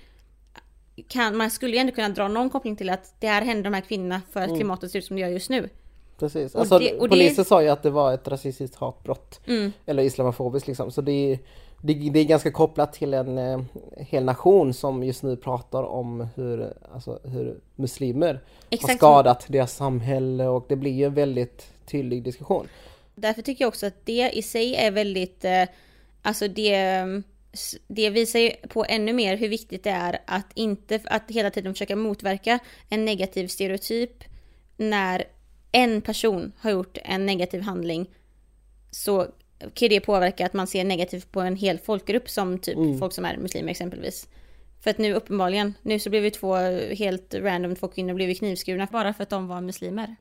[1.09, 3.75] kan, man skulle ju ändå kunna dra någon koppling till att det här händer de
[3.75, 4.53] här kvinnorna för Mm.
[4.53, 5.69] att klimatet ser ut som det gör just nu.
[6.19, 6.55] Precis.
[6.55, 9.41] och Alltså, det- och det- polisen sa ju att det var ett rasistiskt hatbrott.
[9.47, 9.73] Mm.
[9.87, 10.91] Eller islamofobiskt liksom.
[10.91, 11.38] Så det är,
[11.83, 13.61] det, det är ganska kopplat till en eh,
[13.97, 18.97] hel nation som just nu pratar om hur, alltså, hur muslimer har Exakt.
[18.97, 22.69] skadat deras samhälle och det blir ju en väldigt tydlig diskussion.
[23.14, 25.62] Därför tycker jag också att det i sig är väldigt, eh,
[26.22, 27.04] alltså det
[27.88, 31.74] det visar ju på ännu mer hur viktigt det är att inte, att hela tiden
[31.74, 34.24] försöka motverka en negativ stereotyp
[34.76, 35.24] när
[35.72, 38.11] en person har gjort en negativ handling
[38.90, 39.26] så
[39.74, 43.24] kan det påverka att man ser negativt på en hel folkgrupp som typ folk som
[43.24, 44.28] är muslimer exempelvis.
[44.81, 46.57] För att nu uppenbarligen, nu så blev vi två
[46.94, 50.16] helt random, två kvinnor blev knivskurna bara för att de var muslimer.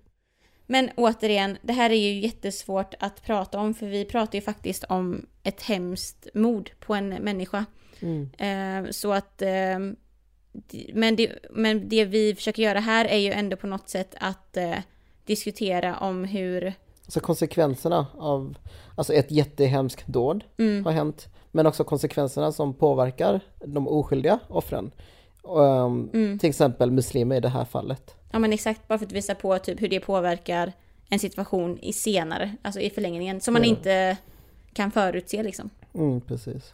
[0.70, 4.84] Men återigen, det här är ju jättesvårt att prata om för vi pratar ju faktiskt
[4.84, 7.66] om ett hemskt mord på en människa.
[8.00, 8.30] Mm.
[8.38, 9.42] Eh, så att...
[9.42, 9.80] Eh,
[10.94, 14.58] men, det, men det vi försöker göra här är ju ändå på något sätt att
[14.58, 14.76] eh,
[15.26, 16.74] diskutera om hur...
[17.08, 18.58] Så konsekvenserna av,
[18.96, 24.92] alltså ett jättehemskt dåd Mm, har hänt, men också konsekvenserna som påverkar de oskyldiga offren.
[25.44, 26.40] Um, mm.
[26.40, 28.17] Till exempel muslimer i det här fallet.
[28.32, 30.74] Ja men exakt, bara för att visa på typ hur det påverkar
[31.10, 33.70] en situation i senare, alltså i förlängningen, som man Ja.
[33.70, 34.18] inte
[34.74, 35.70] kan förutse liksom.
[35.94, 36.74] Mm, precis.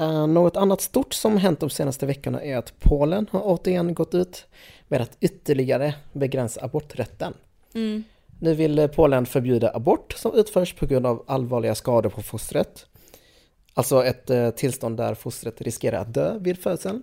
[0.00, 4.14] Uh, något annat stort som hänt de senaste veckorna är att Polen har återigen gått
[4.14, 4.46] ut
[4.88, 7.34] med att ytterligare begränsa aborträtten.
[7.74, 8.04] Mm.
[8.40, 12.86] Nu vill Polen förbjuda abort som utförs på grund av allvarliga skador på fostret.
[13.78, 17.02] Alltså ett eh, tillstånd där fostret riskerar att dö vid födseln.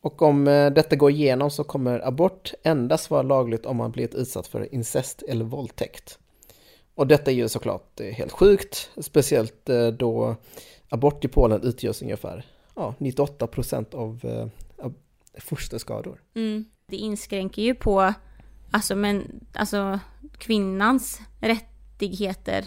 [0.00, 4.14] Och om eh, detta går igenom så kommer abort endast vara lagligt om man blivit
[4.14, 6.18] utsatt för incest eller våldtäkt.
[6.94, 10.36] Och detta är ju såklart eh, helt sjukt, speciellt då
[10.88, 14.50] abort i Polen utgörs ungefär ja, 98% av
[15.38, 16.22] fosterskador.
[16.34, 16.64] Mm.
[16.86, 18.14] Det inskränker ju på
[18.70, 20.00] alltså, men, alltså,
[20.38, 22.64] kvinnans rättigheter.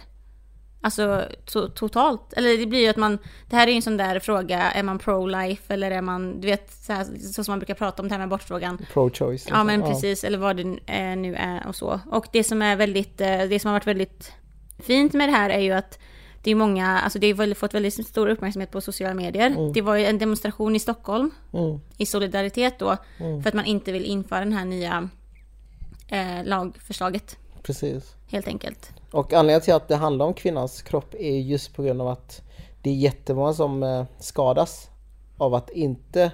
[0.81, 2.33] Alltså to- totalt.
[2.33, 3.17] Eller det blir ju att man,
[3.49, 6.47] det här är ju en sån där fråga, är man pro-life eller är man, du
[6.47, 8.77] vet, så, här, så som man brukar prata om det här med abortfrågan.
[8.93, 9.31] Pro-choice.
[9.31, 9.57] liksom.
[9.57, 11.99] Ja men precis, eller vad det eh, nu är och så.
[12.11, 14.31] Och det som är väldigt, eh, det som har varit väldigt
[14.79, 15.99] fint med det här är ju att
[16.43, 19.71] det är många, alltså det har fått väldigt stor uppmärksamhet på sociala medier.
[19.73, 23.41] Det var ju en demonstration i Stockholm Mm, i solidaritet då Mm.
[23.43, 25.09] för att man inte vill införa den här nya
[26.07, 28.15] eh, lagförslaget precis.
[28.31, 28.91] Helt enkelt.
[29.11, 32.41] Och anledningen till att det handlar om kvinnans kropp är just på grund av att
[32.81, 34.89] det är jättemånga som eh, skadas
[35.37, 36.31] av att inte,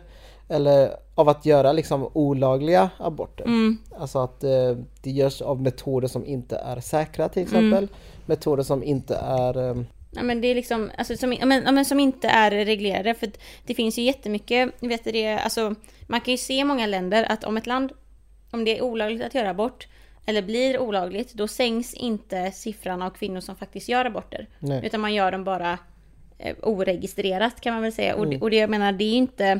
[0.49, 3.43] eller av att göra liksom olagliga aborter.
[3.45, 7.87] Mm, Alltså att eh, det görs av metoder som inte är säkra till exempel.
[8.25, 9.69] Metoder som inte är...
[9.69, 9.83] Eh,
[10.15, 13.13] Ja, men det är liksom, alltså, som, ja, men, ja, men som inte är reglerade.
[13.13, 13.29] För
[13.65, 15.75] det finns ju jättemycket, vet du det, alltså,
[16.07, 17.91] man kan ju se i många länder att om ett land,
[18.51, 19.87] om det är olagligt att göra abort,
[20.25, 24.47] eller blir olagligt, då sänks inte siffran av kvinnor som faktiskt gör aborter.
[24.59, 24.85] nej.
[24.85, 25.79] Utan man gör dem bara
[26.37, 28.15] eh, oregistrerat kan man väl säga.
[28.15, 29.59] Och, det, och det jag menar, det är inte,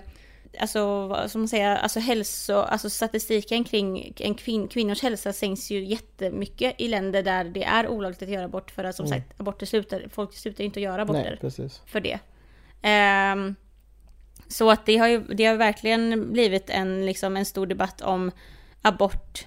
[0.60, 5.72] alltså vad som man säger, alltså hälso, alltså statistiken kring en kvin, kvinnors hälsa sänks
[5.72, 8.72] ju jättemycket i länder där det är olagligt att göra abort.
[8.72, 11.82] För att som sagt, aborter slutar, folk slutar inte att göra aborter nej, precis.
[11.86, 12.20] för det.
[12.82, 13.56] Ehm,
[14.48, 18.32] så att det har ju det har verkligen blivit en, liksom, en stor debatt om
[18.82, 19.46] abort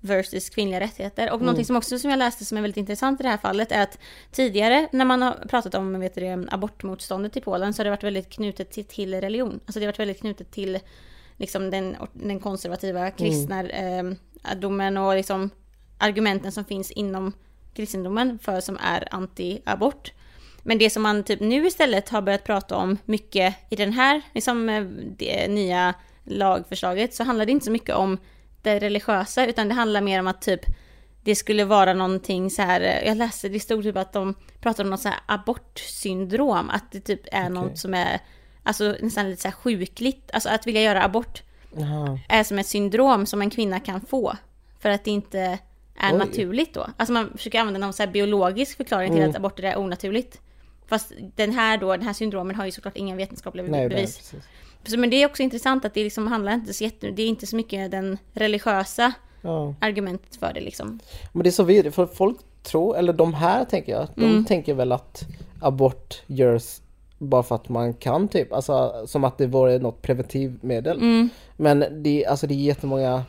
[0.00, 1.32] versus kvinnliga rättigheter.
[1.32, 3.72] Och någonting som också som jag läste som är väldigt intressant i det här fallet
[3.72, 3.98] är att
[4.32, 7.90] tidigare när man har pratat om vet du, det, abortmotståndet i Polen så har det
[7.90, 9.60] varit väldigt knutet till, till religion.
[9.66, 10.78] Alltså det har varit väldigt knutet till
[11.36, 14.04] liksom, den, den konservativa kristna eh,
[14.56, 15.50] domen och liksom,
[15.98, 17.32] argumenten som finns inom
[17.74, 20.12] kristendomen för som är anti-abort.
[20.62, 24.22] Men det som man typ nu istället har börjat prata om mycket i den här
[24.34, 28.18] liksom, eh, nya lagförslaget så handlar det inte så mycket om
[28.62, 30.60] det religiösa utan det handlar mer om att typ
[31.22, 34.86] det skulle vara någonting så här, eh, jag läste, det stod typ att de pratade
[34.86, 38.20] om något så här abortsyndrom, att det typ är något som är
[38.62, 41.42] alltså nästan lite så här sjukligt, alltså att vilja göra abort
[41.76, 42.18] Jaha.
[42.28, 44.36] är som ett syndrom som en kvinna kan få
[44.80, 45.58] för att det inte
[45.96, 46.18] är Oj.
[46.18, 46.86] naturligt då.
[46.96, 49.30] Alltså man försöker använda någon så här biologisk förklaring till Mm.
[49.30, 50.40] att aborter är onaturligt.
[50.88, 54.32] Fast den här då, den här syndromen har ju såklart inga vetenskapliga Nej, bevis.
[54.86, 57.26] Så, men det är också intressant att det liksom handlar inte så jätte, det är
[57.26, 59.74] inte så mycket den religiösa Ja.
[59.80, 61.00] argumentet för det liksom.
[61.32, 64.44] Men det är så vidrigt för folk tror, eller de här tänker jag, de Mm.
[64.44, 65.24] tänker väl att
[65.60, 66.80] abort görs
[67.18, 70.96] bara för att man kan typ, alltså som att det vore något preventivmedel.
[70.96, 71.28] Mm.
[71.56, 73.24] Men det, alltså det är jättemånga,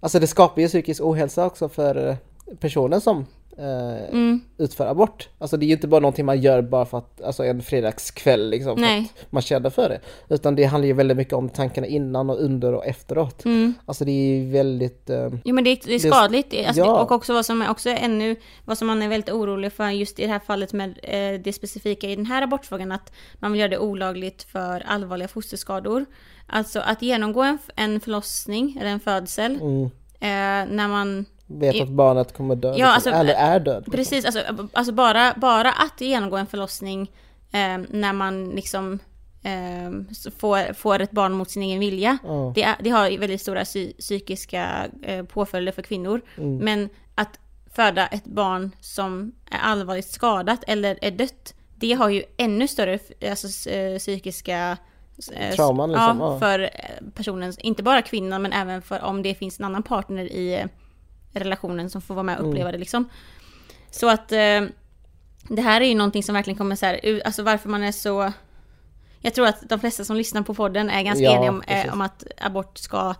[0.00, 2.16] alltså det skapar ju psykisk ohälsa också för
[2.60, 3.26] personer som
[3.58, 4.40] eh, Mm.
[4.58, 5.28] utför abort.
[5.38, 8.50] Alltså det är ju inte bara någonting man gör bara för att, alltså en fredagskväll
[8.50, 9.12] liksom, för Nej.
[9.20, 10.00] att man känner för det.
[10.34, 13.44] Utan det handlar ju väldigt mycket om tankarna innan och under och efteråt.
[13.44, 13.74] Mm.
[13.86, 16.50] Alltså det är ju väldigt, eh, Jo men det, är- det är skadligt.
[16.50, 17.02] Det, alltså, Ja.
[17.02, 20.18] Och också vad som är också ännu, vad som man är väldigt orolig för just
[20.18, 23.58] i det här fallet med eh, det specifika i den här abortfrågan, att man vill
[23.60, 26.06] göra det olagligt för allvarliga fosterskador.
[26.46, 29.84] Alltså att genomgå en, en förlossning eller en födsel mm,
[30.20, 33.76] eh, när man vet att barnet kommer dö, Ja, liksom, alltså, eller är död.
[33.76, 33.92] liksom.
[33.92, 37.10] Precis, alltså, alltså bara, bara att genomgå en förlossning
[37.52, 38.98] eh, när man liksom
[39.42, 42.18] eh, får, får ett barn mot sin egen vilja.
[42.24, 42.52] Ja.
[42.54, 46.20] Det, det har väldigt stora psy, psykiska eh, påföljder för kvinnor.
[46.36, 46.56] Mm.
[46.56, 47.38] Men att
[47.72, 52.98] föda ett barn som är allvarligt skadat eller är dött, det har ju ännu större
[53.30, 54.76] alltså, eh, psykiska
[55.32, 56.68] eh, Trauman, liksom, ja, för eh,
[57.14, 60.66] personen, inte bara kvinnan men även för om det finns en annan partner i
[61.40, 63.08] relationen som får vara med och uppleva det liksom.
[63.90, 64.62] Så att eh,
[65.48, 68.32] det här är ju någonting som verkligen kommer så här, alltså varför man är så...
[69.20, 71.92] Jag tror att de flesta som lyssnar på podden är ganska Ja, eniga om, eh,
[71.92, 73.14] om att abort ska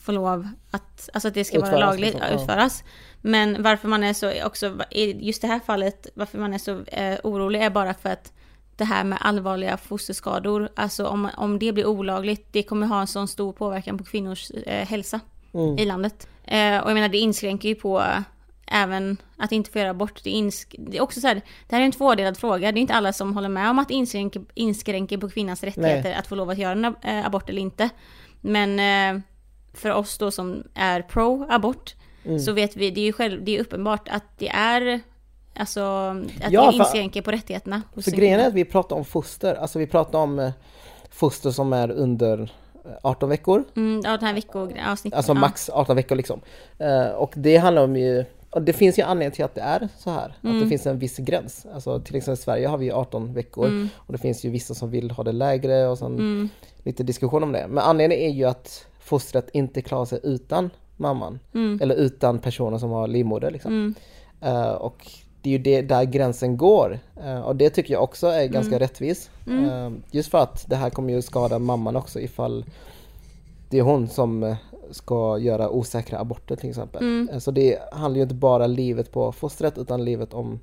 [0.00, 2.40] få lov att, alltså att det ska vara Utföras, lagligt liksom, att ja.
[2.40, 2.84] utföras.
[3.20, 6.80] Men varför man är så, också i just det här fallet, varför man är så
[6.84, 8.32] eh, orolig är bara för att
[8.76, 13.06] det här med allvarliga fosterskador, alltså om, om det blir olagligt, det kommer ha en
[13.06, 15.20] sån stor påverkan på kvinnors eh, hälsa
[15.56, 15.78] Mm.
[15.78, 16.28] i landet.
[16.46, 18.02] Eh, och jag menar det inskränker ju på
[18.66, 20.24] även att inte få göra abort.
[20.24, 21.34] Det, insk- det är också så här,
[21.68, 22.72] det här är en tvådelad fråga.
[22.72, 26.26] Det är inte alla som håller med om att inskränker, inskränker på kvinnans rättigheter att
[26.26, 27.88] få lov att göra en eh, abort eller inte.
[28.40, 28.78] Men
[29.16, 29.22] eh,
[29.74, 32.38] för oss då som är pro-abort Mm.
[32.40, 35.00] så vet vi, det är ju själv, det är uppenbart att det är
[35.58, 35.80] Alltså
[36.44, 37.82] att Ja, det inskränker på rättigheterna.
[37.94, 40.50] För en grejen är att vi pratar om foster, alltså vi pratar om eh,
[41.10, 42.52] foster som är under
[43.02, 45.16] 18 veckor, Mm, ja, den här veckoavsnittet.
[45.16, 46.40] alltså max 18 veckor liksom.
[46.78, 49.88] Eh, och det handlar om ju, och det finns ju anledning till att det är
[49.98, 50.60] så här, att Mm.
[50.60, 51.66] det finns en viss gräns.
[51.74, 53.88] Alltså till exempel i Sverige har vi ju 18 veckor Mm.
[53.96, 56.48] och det finns ju vissa som vill ha det lägre och sen
[56.84, 57.66] lite diskussion om det.
[57.68, 61.78] Men anledningen är ju att fostret inte klarar sig utan mamman Mm.
[61.82, 63.94] eller utan personen som har livmoder liksom.
[64.40, 65.06] Eh, och
[65.46, 66.98] det är ju det, där gränsen går.
[67.24, 69.30] Eh, och det tycker jag också är ganska rättvis.
[69.46, 72.64] Eh, just för att det här kommer ju skada mamman också ifall
[73.70, 74.56] det är hon som eh,
[74.90, 77.28] ska göra osäkra aborter till exempel.
[77.32, 80.60] Eh, så det handlar ju inte bara livet på fostret utan livet om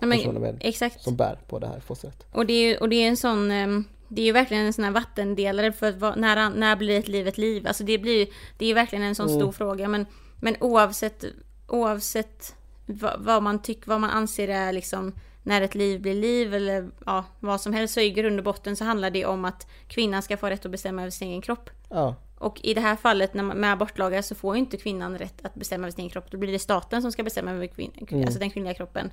[0.00, 1.02] Ja, men, med, exakt.
[1.02, 2.26] som bär på det här fostret.
[2.32, 4.72] Och det är ju och det är en sån, ehm, det är ju verkligen en
[4.72, 7.66] sån här vattendelare för att, när, när blir ett liv ett liv?
[7.66, 10.06] Alltså det blir det är ju verkligen en sån stor fråga men,
[10.40, 11.24] men oavsett,
[11.68, 12.54] oavsett
[12.86, 16.90] vad, vad man tycker, vad man anser är liksom när ett liv blir liv eller
[17.06, 20.22] ja, vad som helst så i grund och botten så handlar det om att kvinnan
[20.22, 21.70] ska få rätt att bestämma över sin egen kropp.
[21.90, 25.18] Ja, Och i det här fallet när man, med abortlagar så får ju inte kvinnan
[25.18, 26.30] rätt att bestämma över sin egen kropp.
[26.30, 29.10] Då blir det staten som ska bestämma över kvin- alltså den kvinnliga kroppen.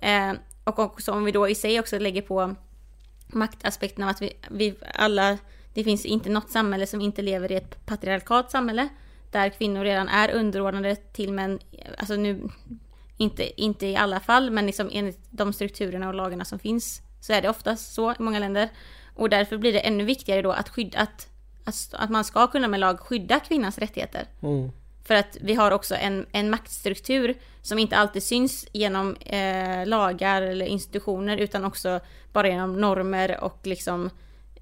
[0.00, 0.32] Eh,
[0.64, 2.54] och också om vi då i sig också lägger på
[3.26, 5.38] maktaspekten av att vi, vi alla,
[5.74, 8.88] det finns inte något samhälle som inte lever i ett patriarkat samhälle.
[9.30, 11.58] Där kvinnor redan är underordnade till män,
[11.98, 12.48] alltså nu,
[13.16, 17.32] inte, inte i alla fall, men liksom enligt de strukturerna och lagarna som finns så
[17.32, 18.68] är det oftast så i många länder.
[19.14, 21.28] Och därför blir det ännu viktigare då att skydda, att,
[21.64, 24.26] att, att man ska kunna med lag skydda kvinnans rättigheter.
[24.42, 24.70] mm,
[25.04, 30.42] För att vi har också en, en maktstruktur som inte alltid syns genom eh, lagar
[30.42, 32.00] eller institutioner utan också
[32.32, 34.10] bara genom normer och liksom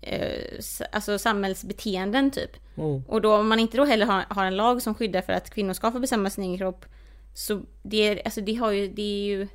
[0.00, 0.58] eh,
[0.92, 2.50] alltså samhällsbeteenden typ.
[2.76, 5.32] mm, Och då om man inte då heller har, har en lag som skyddar för
[5.32, 6.84] att kvinnor ska få bestämma sin egen kropp
[7.35, 9.49] så det är, alltså det har ju, det är ju,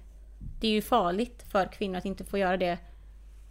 [0.60, 2.78] det är ju farligt för kvinnor att inte få göra det.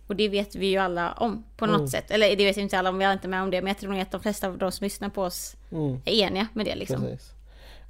[0.07, 2.11] Och det vet vi ju alla om på något sätt.
[2.11, 3.61] Eller det vet ju inte alla om, vi är inte med om det.
[3.61, 6.13] Men jag tror nog att de flesta av de som lyssnar på oss mm, är
[6.13, 7.01] eniga med det liksom.
[7.01, 7.33] precis.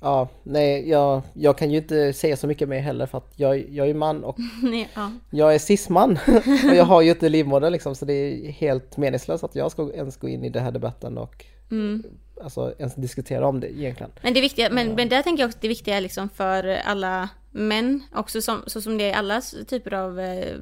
[0.00, 3.70] Ja, nej, jag, jag kan ju inte säga så mycket mer heller för att jag,
[3.70, 4.36] jag är man och
[4.94, 5.12] ja.
[5.30, 6.18] Jag är cisman
[6.70, 9.92] och jag har ju inte livmoder liksom så det är helt meningslöst att jag ska
[9.94, 12.02] ens gå in i den här debatten och Mm.
[12.42, 14.12] alltså ens diskutera om det egentligen.
[14.22, 16.64] Men det viktiga, men, men där tänker jag också att det viktiga är liksom för
[16.84, 20.56] alla män, också som, så som det är i alla typer av eh,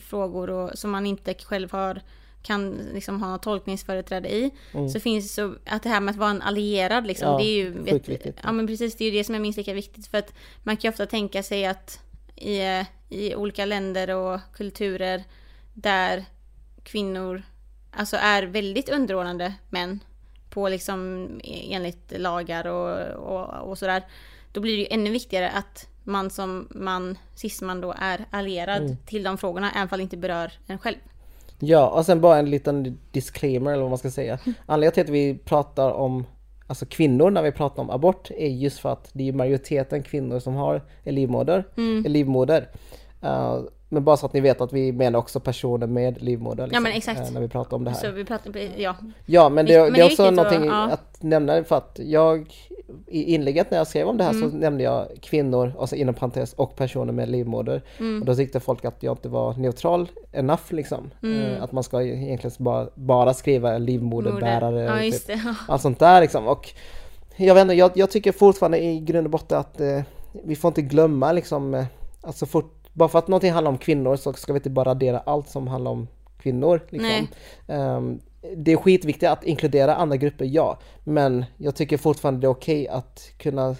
[0.00, 2.02] frågor och som man inte själv har
[2.42, 4.50] kan liksom ha tolkningsföreträde i.
[4.92, 7.40] Så finns så att det här med att vara en allierad liksom, Mm.
[7.40, 8.36] Ja, det är ju sjukt viktigt.
[8.42, 10.76] Ja men precis, det är ju det som är minst lika viktigt för att man
[10.76, 12.00] kan ju ofta tänka sig att
[12.36, 15.24] i, eh, i olika länder och kulturer
[15.74, 16.24] där
[16.82, 17.42] kvinnor
[17.90, 20.00] alltså är väldigt underordnade män
[20.50, 24.02] på liksom enligt lagar och, och, och sådär.
[24.52, 28.96] Då blir det ju ännu viktigare att man som man, cisman då, är allierad Mm.
[29.06, 30.96] till de frågorna, även om det inte berör en själv.
[31.58, 34.38] Ja, och sen bara en liten disclaimer eller vad man ska säga.
[34.66, 36.26] Anledningen till att vi pratar om
[36.66, 40.38] alltså kvinnor när vi pratar om abort är just för att det är majoriteten kvinnor
[40.40, 41.64] som har en livmoder.
[41.76, 42.06] Mm.
[42.06, 42.68] En livmoder.
[43.24, 43.60] Uh,
[43.92, 46.66] men bara så att ni vet att vi menar också personer med livmoder.
[46.66, 47.20] Liksom, men exakt.
[47.20, 47.98] eh, när vi pratar om det här.
[47.98, 48.96] Så vi pratar, ja.
[49.26, 50.90] Ja men det, Men det är också att- någonting ja.
[50.90, 52.54] att nämna för att jag
[53.06, 54.50] i inlägget när jag skrev om det här Mm.
[54.50, 57.82] så nämnde jag kvinnor, alltså inom parentes, och personer med livmoder.
[57.98, 58.20] Mm.
[58.20, 61.10] Och då tyckte folk att jag inte var neutral enough liksom.
[61.22, 61.40] Mm.
[61.40, 65.04] Eh, Att man ska egentligen bara, bara skriva livmoderbärare.
[65.04, 65.26] Ja, typ.
[65.26, 65.32] det.
[65.44, 65.54] Ja.
[65.68, 66.46] Allt sånt där liksom.
[66.48, 66.68] Och
[67.36, 70.00] jag vet inte, jag, jag tycker fortfarande i grund och botten att eh,
[70.44, 71.84] vi får inte glömma liksom, eh,
[72.20, 75.18] alltså fort, bara för att någonting handlar om kvinnor så ska vi inte bara radera
[75.18, 76.80] allt som handlar om kvinnor.
[76.88, 77.26] Liksom.
[77.66, 78.20] Um,
[78.56, 80.78] det är skitviktigt att inkludera andra grupper, ja.
[81.04, 83.76] Men jag tycker fortfarande det är okej okay att kunna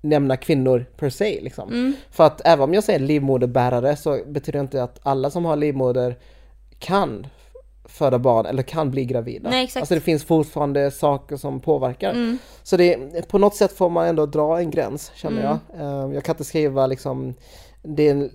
[0.00, 1.40] nämna kvinnor per se.
[1.42, 1.68] Liksom.
[1.68, 1.94] Mm.
[2.10, 5.56] För att även om jag säger livmoderbärare så betyder det inte att alla som har
[5.56, 6.18] livmoder
[6.78, 7.26] kan
[7.84, 9.50] föda barn eller kan bli gravida.
[9.50, 9.80] Nej, exakt.
[9.82, 12.10] Alltså det finns fortfarande saker som påverkar.
[12.10, 12.38] Mm.
[12.62, 15.58] Så det, på något sätt får man ändå dra en gräns känner mm.
[15.76, 15.80] jag.
[15.80, 17.34] Ehm, jag kan inte skriva liksom,
[17.82, 18.30] det är en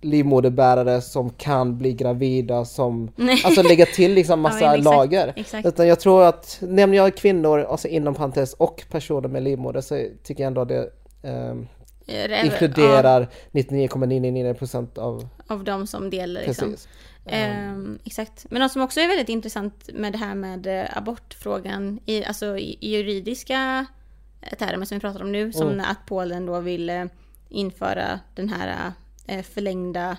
[0.00, 3.42] livmoderbärare som kan bli gravida som, Nej.
[3.44, 5.32] alltså lägga till liksom massa ja, exakt, lager.
[5.36, 5.66] Exakt.
[5.66, 10.06] Utan jag tror att, nämner jag kvinnor, alltså inom parentes och personer med livmoder så
[10.22, 10.90] tycker jag ändå det
[11.22, 11.68] um,
[12.44, 13.60] inkluderar ja.
[13.60, 15.28] 99,999% av...
[15.46, 16.76] Av de som delar liksom.
[17.72, 18.46] Um, exakt.
[18.50, 22.58] Men något som också är väldigt intressant med det här med eh, abortfrågan i, alltså,
[22.58, 23.86] i juridiska
[24.58, 25.84] termer som vi pratar om nu, som mm.
[25.90, 27.04] att Polen då vill eh,
[27.48, 28.92] införa den här
[29.26, 30.16] eh, förlängda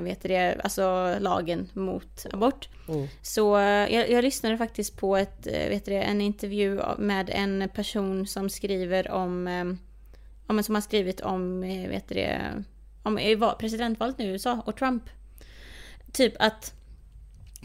[0.00, 2.68] vet det, alltså lagen mot abort.
[2.88, 3.08] Mm.
[3.22, 3.56] Så
[3.90, 9.10] jag, jag, lyssnade faktiskt på ett, vet det, en intervju med en person som skriver
[9.10, 9.78] om,
[10.46, 12.40] om som har skrivit om, vet det,
[13.02, 13.18] om
[13.58, 15.02] presidentvalet nu i USA och Trump
[16.12, 16.74] typ att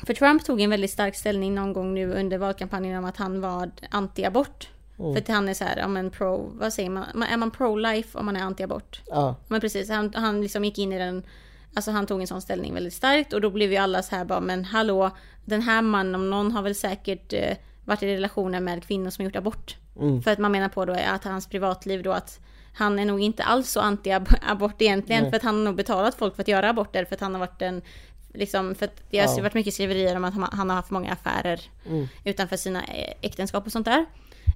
[0.05, 3.41] för Trump tog en väldigt stark ställning någon gång nu under valkampanjen om att han
[3.41, 4.67] var anti-abort.
[4.99, 5.25] Mm.
[5.25, 8.25] För han är så här, om en pro, vad säger man, är man pro-life om
[8.25, 9.01] man är anti-abort?
[9.07, 9.35] Ja.
[9.47, 11.23] Men precis, han, han liksom gick in i den,
[11.73, 14.25] alltså han tog en sån ställning väldigt starkt och då blev ju alla så här
[14.25, 15.11] bara, men hallå,
[15.45, 19.25] den här mannen om någon har väl säkert eh, varit i relationer med kvinnor som
[19.25, 19.77] gjort abort.
[19.99, 20.21] Mm.
[20.21, 22.39] För att man menar på då att hans privatliv då att
[22.73, 25.31] han är nog inte alls så anti-abort egentligen Nej.
[25.31, 27.39] för att han har nog betalat folk för att göra aborter för att han har
[27.39, 27.81] varit en
[28.37, 29.43] Liksom, för det har ja.
[29.43, 32.07] varit mycket skriverier om att han har haft många affärer mm.
[32.23, 32.83] utanför sina
[33.21, 34.05] äktenskap och sånt där.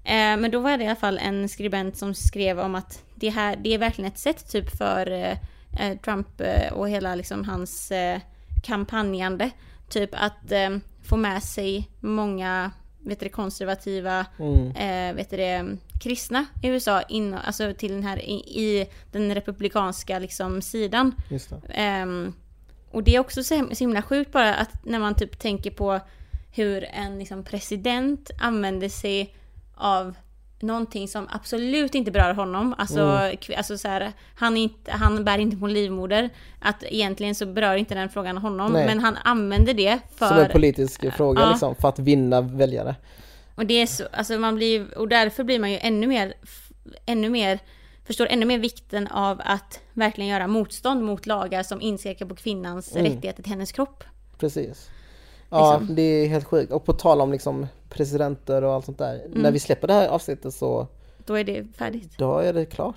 [0.04, 3.30] Eh, men då var det i alla fall en skribent som skrev om att det
[3.30, 5.38] här, det är verkligen ett sätt typ för eh,
[5.80, 8.20] eh Trump eh, och hela liksom hans eh,
[8.64, 9.50] kampanjande.
[9.90, 14.72] Typ att eh, få med sig många vet du, konservativa mm.
[14.72, 20.20] eh, vet du, kristna i USA in, alltså till den här i, i den republikanska
[20.20, 21.16] liksom, sidan.
[22.04, 22.34] Um,
[22.92, 26.00] och det är också så himla sjukt bara att när man typ tänker på
[26.52, 29.36] hur en liksom, president använder sig
[29.80, 30.16] av
[30.60, 32.76] någonting som absolut inte berör honom.
[32.78, 33.38] Alltså, mm.
[33.58, 36.30] alltså så här, han, inte, han bär inte på livmoder.
[36.60, 38.74] Att egentligen så berör inte den frågan honom.
[38.74, 38.86] Nej.
[38.86, 40.28] Men han använder det för...
[40.28, 41.50] Som en politisk fråga ja.
[41.50, 42.96] liksom, för att vinna väljare.
[43.56, 46.34] Och det är så, alltså man blir, och därför blir man ju ännu mer,
[47.06, 47.60] ännu mer
[48.10, 52.96] förstår ännu mer vikten av att verkligen göra motstånd mot lagar som inskränker på kvinnans
[52.96, 53.12] mm.
[53.12, 54.04] rättigheter till hennes kropp.
[54.38, 54.90] Precis.
[55.50, 55.96] Ja, liksom.
[55.96, 56.72] det är helt sjukt.
[56.72, 59.16] Och på tal om liksom presidenter och allt sånt där.
[59.26, 59.42] Mm.
[59.42, 60.88] När vi släpper det här avsnittet så...
[61.26, 62.18] Då är det färdigt.
[62.18, 62.96] Då är det klart.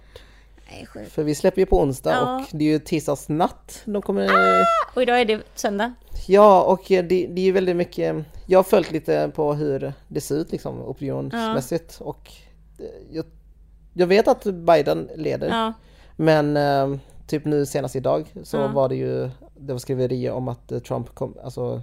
[0.71, 2.37] Nej, För vi släpper ju på onsdag ja.
[2.37, 3.83] och det är ju tisdagsnatt.
[3.85, 4.29] De kommer...
[4.31, 4.65] Ah!
[4.95, 5.95] Och idag är det söndag.
[6.27, 8.17] Ja, och det, det är ju väldigt mycket...
[8.47, 12.07] Jag har följt lite på hur det ser ut liksom opinionsmässigt ja.
[12.07, 12.31] och
[13.11, 13.25] jag
[13.93, 15.49] jag vet att Biden leder.
[15.49, 15.73] Ja.
[16.17, 20.73] Men eh, typ nu senast idag så var det ju det var skriverier om att
[20.73, 21.83] eh, Trump kom, alltså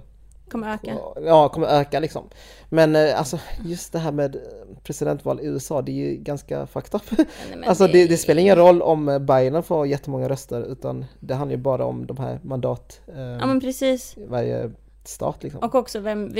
[0.50, 0.96] Kommer öka?
[1.22, 2.28] Ja, kommer öka liksom.
[2.68, 4.36] Men eh, alltså just det här med
[4.82, 7.18] presidentval i USA, det är ju ganska fucked up.
[7.18, 7.26] Nej,
[7.68, 11.62] alltså det, det, spelar ingen roll om Biden får jättemånga röster utan det handlar ju
[11.62, 13.00] bara om de här mandat.
[13.08, 14.14] Eh, ja men precis.
[14.28, 14.70] Varje
[15.04, 15.60] stat liksom.
[15.62, 16.34] Och också vem,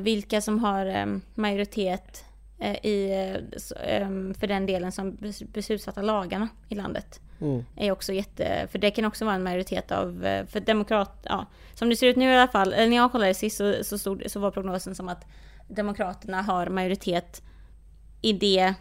[0.00, 2.24] vilka som har majoritet
[2.58, 3.10] Eh, i,
[3.70, 5.18] eh, för den delen som
[5.52, 7.20] beslutsfattar lagarna i landet.
[7.44, 7.64] Mm.
[7.76, 11.46] Är också jätte, för det kan också vara en majoritet av, eh, för demokrat, ja,
[11.74, 13.98] som det ser ut nu i alla fall, eller när jag kollade sist så, så,
[13.98, 15.24] stod, så var prognosen som att
[15.68, 17.42] Demokraterna har majoritet
[18.22, 18.74] i det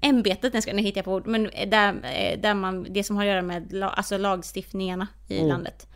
[0.00, 1.92] ämbetet, den ska nu hitta jag på ord, men där,
[2.36, 5.48] där man, det som har att göra med alltså lagstiftningarna i mm.
[5.48, 5.88] landet.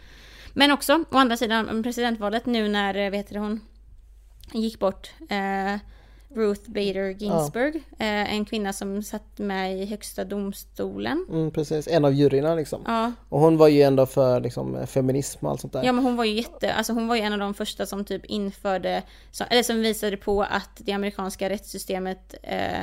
[0.52, 3.60] Men också, å andra sidan, presidentvalet nu när, vet du hon,
[4.52, 5.80] gick bort, eh,
[6.34, 7.84] Ruth Bader Ginsburg.
[7.98, 8.04] Ja.
[8.04, 11.26] Eh, en kvinna som satt med i högsta domstolen.
[11.30, 12.82] Mm, precis, en av juryerna liksom.
[12.86, 13.12] Ja.
[13.28, 15.84] Och hon var ju ändå för liksom, feminism och allt sånt där.
[15.84, 18.04] Ja men hon var ju jätte, alltså hon var ju en av de första som
[18.04, 19.02] typ införde,
[19.50, 22.82] eller som visade på att det amerikanska rättssystemet eh,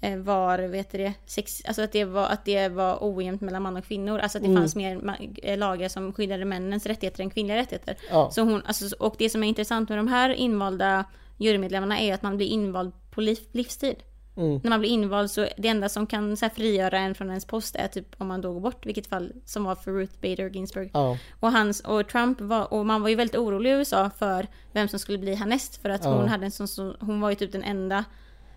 [0.00, 3.62] eh var, vet du det, sex, alltså att det var, att det var ojämnt mellan
[3.62, 4.18] man och kvinnor.
[4.18, 4.62] Alltså att det mm.
[4.62, 7.96] fanns mer eh, lagar som skyddade männens rättigheter än kvinnliga rättigheter.
[8.10, 8.30] Ja.
[8.30, 11.04] Så hon, alltså, och det som är intressant med de här invalda
[11.36, 13.96] jurymedlemmarna är ju att man blir invald på liv, livstid.
[14.36, 14.60] Mm.
[14.62, 17.44] När man blir invald så det enda som kan så här, frigöra en från ens
[17.44, 20.50] post är typ om man då går bort, vilket fall som var för Ruth Bader
[20.50, 20.90] Ginsburg.
[20.96, 21.16] Oh.
[21.40, 24.88] Och, hans, och Trump var, och man var ju väldigt orolig i USA för vem
[24.88, 26.16] som skulle bli härnäst för att oh.
[26.16, 28.04] hon hade en sån, så, hon var ju typ den enda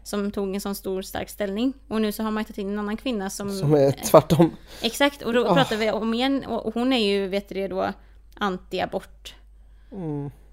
[0.03, 1.73] som tog en sån stor stark ställning.
[1.87, 3.51] Och nu så har man tagit in en annan kvinna som...
[3.51, 4.55] Som är tvärtom.
[4.81, 5.55] Exakt, och då Ah.
[5.55, 7.93] pratar vi om igen, och hon är ju, vet du det då,
[8.35, 9.33] anti-abort.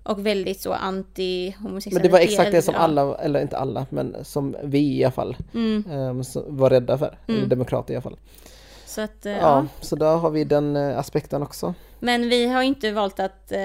[0.09, 1.87] Och väldigt så anti-homosexualitet.
[1.87, 1.95] Mm.
[1.95, 5.13] Men det var exakt det som alla, eller inte alla, men som vi i alla
[5.13, 5.85] fall Mm.
[5.91, 7.19] ehm, var rädda för.
[7.29, 8.17] Eller demokrater i alla fall.
[8.87, 9.67] Så att, eh, Ja, ja.
[9.81, 11.75] så där har vi den eh, aspekten också.
[12.01, 13.59] Men vi har inte valt att eh,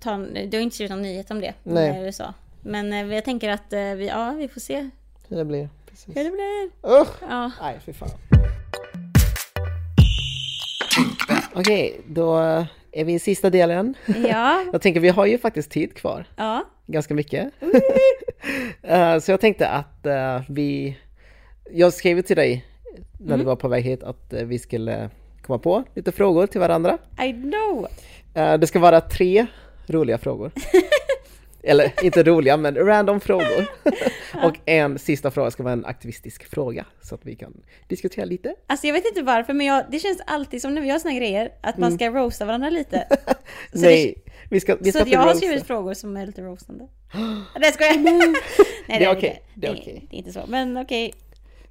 [0.00, 2.00] ta, det har inte skrivit någon nyhet om det Nej.
[2.00, 2.34] i USA.
[2.62, 4.90] Men jag tänker att vi, ja, vi får se
[5.28, 5.68] Hur det blir.
[5.90, 6.16] Precis.
[6.16, 6.70] hur det blir.
[7.00, 7.08] Usch!
[7.28, 8.08] Ja, Nej, fy fan.
[11.58, 12.36] Okej, då
[12.92, 13.94] är vi i sista delen.
[14.28, 16.24] ja, Jag tänker vi har ju faktiskt tid kvar.
[16.36, 16.64] ja.
[16.86, 17.52] Ganska mycket.
[18.82, 20.96] Eh, så jag tänkte att eh, vi...
[21.72, 22.64] Jag skrev till dig
[23.20, 25.10] när du var på väg hit att eh, vi skulle
[25.42, 26.98] komma på lite frågor till varandra.
[27.24, 27.86] I know.
[28.34, 29.46] Det ska vara tre
[29.86, 30.50] roliga frågor.
[31.66, 33.66] Eller inte roliga, men random frågor.
[34.44, 37.52] Och en sista fråga ska vara en aktivistisk fråga så att vi kan
[37.88, 38.54] diskutera lite.
[38.66, 41.14] Alltså jag vet inte varför men jag, det känns alltid som när vi gör såna
[41.14, 43.06] grejer att man ska roasta varandra lite.
[43.72, 44.14] Så Nej,
[44.50, 45.38] vi ska, vi Det, ska så jag har roasta.
[45.38, 46.88] skrivit frågor som är lite roastande.
[47.60, 48.02] Nej skojar jag.
[48.02, 48.34] Nej,
[48.98, 49.42] Det är okej, inte.
[49.54, 50.06] det är Nej, okej.
[50.10, 50.40] Det är inte så.
[50.48, 51.14] Men okej.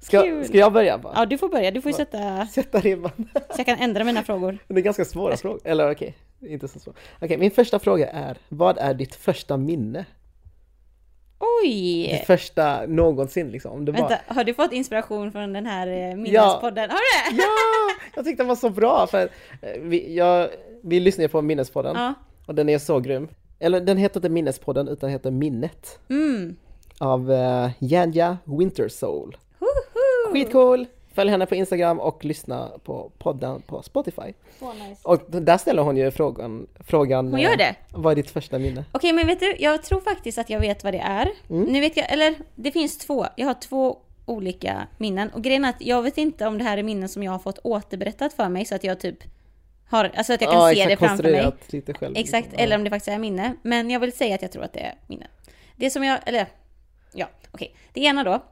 [0.00, 0.44] Ska, kul.
[0.44, 1.12] ska jag börja bara?
[1.16, 1.70] Ja du får börja.
[1.70, 3.10] Du får ju sätta Sätta ribban.
[3.34, 4.58] så jag kan ändra mina frågor.
[4.68, 5.60] Det är ganska svåra frågor.
[5.64, 6.94] Eller okej, inte så svåra.
[7.20, 10.04] Okej, min första fråga är, vad är ditt första minne?
[11.62, 12.08] Oj!
[12.12, 13.72] Ditt första någonsin liksom.
[13.72, 13.98] Om det var...
[13.98, 16.90] Vänta, har du fått inspiration från den här eh, minnespodden?
[16.90, 16.98] Har
[17.30, 17.42] du det?
[17.42, 18.04] Ja!
[18.14, 19.22] Jag tyckte den var så bra för
[19.62, 20.48] eh, vi, jag,
[20.82, 22.14] vi lyssnar ju på Minnespodden Ja.
[22.46, 23.28] och den är så grym.
[23.58, 26.56] Eller den heter inte Minnespodden utan heter Minnet Mm.
[26.98, 29.36] av uh, Janja Wintersoul.
[30.32, 30.86] Skitcool!
[31.16, 34.32] Följ henne på Instagram och lyssna på podden på Spotify.
[34.58, 35.00] Så nice.
[35.02, 37.74] Och där ställer hon ju frågan, frågan Hon gör eh, det?
[37.90, 38.84] Vad är ditt första minne?
[38.92, 41.28] Okej men vet du, jag tror faktiskt att jag vet vad det är.
[41.50, 41.64] Mm.
[41.64, 43.26] Nu vet jag, eller det finns två.
[43.36, 45.30] Jag har två olika minnen.
[45.30, 47.38] Och grejen är att jag vet inte om det här är minnen som jag har
[47.38, 49.18] fått återberättat för mig så att jag typ
[49.88, 51.52] har, alltså att jag kan Ja, se det framför mig.
[51.66, 52.16] lite själv.
[52.16, 52.64] Exakt, liksom.
[52.64, 53.54] Eller om det faktiskt är minne.
[53.62, 55.26] Men jag vill säga att jag tror att det är minne.
[55.76, 56.46] Det som jag, eller
[57.12, 57.74] ja, okej.
[57.92, 58.42] Det ena då.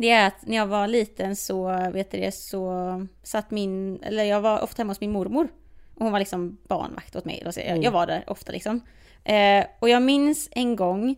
[0.00, 4.24] Det är att när jag var liten så, vet du det, så satt min, eller
[4.24, 5.48] jag var ofta hemma hos min mormor.
[5.94, 7.46] Och hon var liksom barnvakt åt mig.
[7.50, 7.60] så.
[7.60, 8.80] Jag, jag var där ofta liksom.
[9.24, 11.16] Eh, och jag minns en gång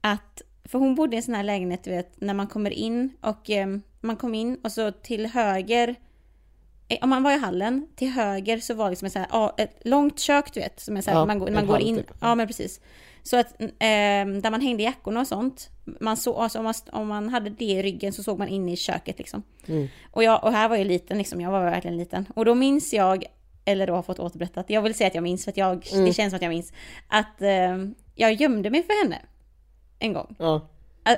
[0.00, 3.12] att, för hon bodde i en sån här lägenhet, du vet, när man kommer in
[3.20, 3.66] och eh,
[4.00, 5.94] man kom in och så till höger
[6.88, 9.52] Eh, om man var i hallen, till höger så var det liksom ett, så här,
[9.56, 11.96] ett långt kök du vet, som är så här, Ja, man, går- man går in,
[11.96, 12.10] typ.
[12.20, 12.80] ja men precis.
[13.22, 15.68] Så att, eh, där man hängde jackorna och sånt,
[16.00, 18.68] man så, alltså om, man, om man hade det i ryggen så såg man in
[18.68, 19.42] i köket liksom.
[19.66, 19.88] Mm.
[20.10, 22.26] Och, jag, och här var jag liten liksom, jag var verkligen liten.
[22.34, 23.24] Och då minns jag,
[23.64, 26.04] eller då har fått återberättat, jag vill säga att jag minns för att jag, Mm.
[26.04, 26.72] det känns som att jag minns,
[27.08, 27.76] att eh,
[28.14, 29.18] jag gömde mig för henne.
[29.98, 30.36] En gång.
[30.38, 30.68] Ja.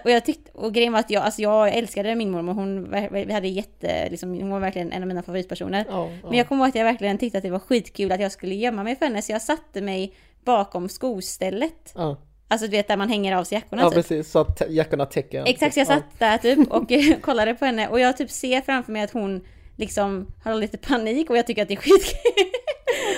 [0.04, 2.90] Och jag tyckte, och grejen var att jag, alltså jag älskade min mormor, hon,
[3.26, 5.86] vi hade jätte, liksom, hon var verkligen en av mina favoritpersoner.
[5.88, 6.28] Ja, ja.
[6.28, 8.54] Men jag kommer ihåg att jag verkligen tyckte att det var skitkul att jag skulle
[8.54, 10.14] gömma mig för henne, så jag satte mig
[10.44, 11.92] bakom skostället.
[11.94, 12.16] ja.
[12.48, 13.96] Alltså du vet där man hänger av sig jackorna ja, typ.
[13.96, 14.30] precis.
[14.30, 15.44] Så att jackorna täcker.
[15.46, 18.92] Exakt, så jag satt där typ och kollade på henne och jag typ ser framför
[18.92, 19.40] mig att hon
[19.76, 22.50] liksom har lite panik och jag tycker att det är skitkul.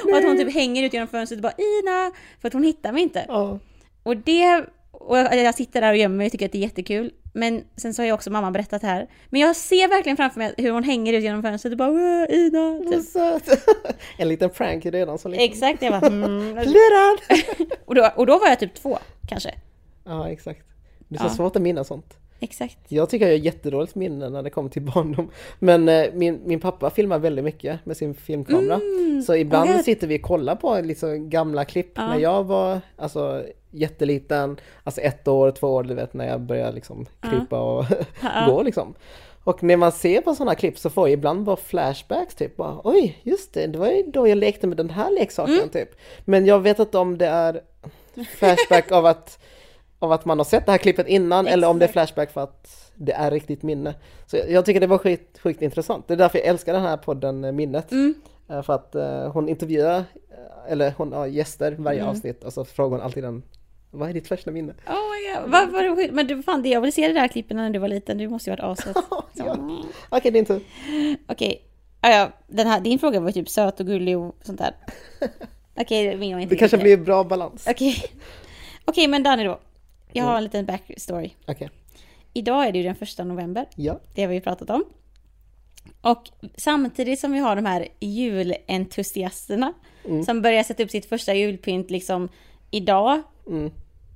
[0.13, 2.13] och att hon typ hänger ut genom fönstret och bara Ina!
[2.41, 3.25] För att hon hittar mig inte.
[3.29, 3.59] Ja.
[4.03, 6.63] Och det, och jag, jag sitter där och gömmer mig och tycker att det är
[6.63, 7.13] jättekul.
[7.37, 9.07] Men sen så har ju också mamma berättat det här.
[9.31, 12.35] Men jag ser verkligen framför mig hur hon hänger ut genom fönstret och bara "Åh,
[12.37, 12.79] Ina!
[12.85, 13.03] Vad Typ.
[13.05, 13.49] söt.
[14.19, 15.45] en liten prank redan så liten.
[15.45, 16.59] Exakt, jag bara mm.
[17.85, 19.55] Och, då, och då var jag typ två, kanske.
[20.05, 20.63] ja, exakt.
[21.09, 21.29] Det är så Ja.
[21.31, 22.17] svårt att minnas sånt.
[22.41, 22.79] Exakt.
[22.89, 25.31] Jag tycker jag har jättedåligt minne när det kommer till barndom.
[25.59, 28.81] Men eh, min, min pappa filmar väldigt mycket med sin filmkamera.
[29.27, 29.85] så ibland God.
[29.85, 32.07] sitter vi och kollar på liksom gamla klipp Ja.
[32.07, 33.45] när jag var alltså,
[33.75, 37.85] jätteliten, alltså ett år, två år, du vet när jag började liksom krypa och
[38.49, 38.95] gå liksom.
[39.45, 42.57] Och när man ser på sådana klipp så får jag ibland bara flashbacks typ.
[42.57, 45.69] Bara, Oj, just det, det var ju då jag lekte med den här leksaken Mm.
[45.69, 45.89] typ.
[46.25, 47.61] Men jag vet inte om det är
[48.37, 49.39] flashback av att,
[49.99, 51.93] av att man har sett det här klippet innan eller om det är Exakt.
[52.11, 53.95] flashback för att det är riktigt minne.
[54.27, 56.09] Så jag, jag tycker det var skit, sjukt intressant.
[56.09, 57.93] Det är därför jag älskar den här podden eh, Minnet.
[57.93, 58.15] Mm.
[58.51, 60.05] Eh, För att eh, hon intervjuar,
[60.69, 62.11] eller hon har gäster varje Mm.
[62.11, 63.43] avsnitt och så frågar hon alltid den
[63.95, 64.73] vad är ditt första minne?
[64.87, 67.29] Oh my god, var det skit- Men du, fan, det, jag vill se det där
[67.29, 68.97] klippet när du var liten, du måste ju varit aset.
[69.33, 69.57] ja.
[70.09, 70.61] Okej, din tur.
[71.29, 71.63] Okej,
[72.01, 74.75] ah, ja, den här, din fråga var typ söt och gullig och sånt där.
[75.81, 77.67] Okej, var inte Det kanske blir bra balans.
[77.71, 77.97] Okej,
[78.85, 79.61] Okej, men Danny då.
[80.13, 81.31] Jag har en liten backstory.
[81.47, 81.71] Okej,
[82.33, 84.01] Idag är det ju den första november, ja.
[84.15, 84.85] det har vi pratat om.
[86.01, 86.23] Och
[86.57, 89.73] samtidigt som vi har de här julentusiasterna
[90.25, 92.29] som börjar sätta upp sitt första julpynt liksom
[92.71, 93.71] idag, Mm.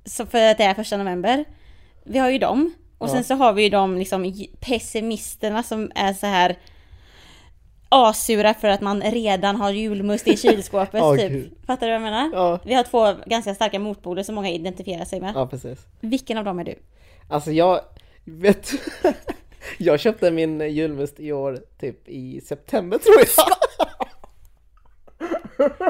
[0.05, 1.45] Så för att det är första november.
[2.03, 2.73] Vi har ju dem.
[2.97, 6.57] Och sen så har vi ju de liksom pessimisterna som är så här
[7.89, 11.31] asura för att man redan har julmust i kylskåpet Åh, typ.
[11.31, 11.51] gud.
[11.67, 12.29] Fattar du vad jag menar?
[12.33, 12.59] Ja.
[12.63, 15.31] Vi har två ganska starka motpoler som många identifierar sig med.
[15.35, 15.79] Ja, precis.
[15.99, 16.75] Vilken av dem är du?
[17.29, 17.81] Alltså jag
[18.25, 18.71] vet
[19.77, 23.47] Jag köpte min julmust i år typ i september tror jag.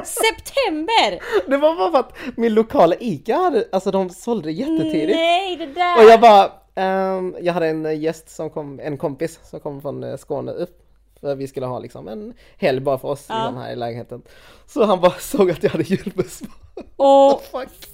[0.04, 1.20] September!
[1.50, 5.16] Det var bara för att min lokala ICA hade, alltså de sålde jättetidigt.
[5.16, 5.98] Nej, det där!
[5.98, 10.04] Och jag bara, ehm, jag hade en gäst som kom, en kompis som kom från
[10.04, 10.89] eh, Skåne upp.
[11.20, 13.34] För vi skulle ha liksom en helg bara för oss Ja.
[13.44, 14.22] liksom, här i lägenheten.
[14.66, 16.42] Så han bara såg att jag hade julmust.
[16.96, 17.42] Och.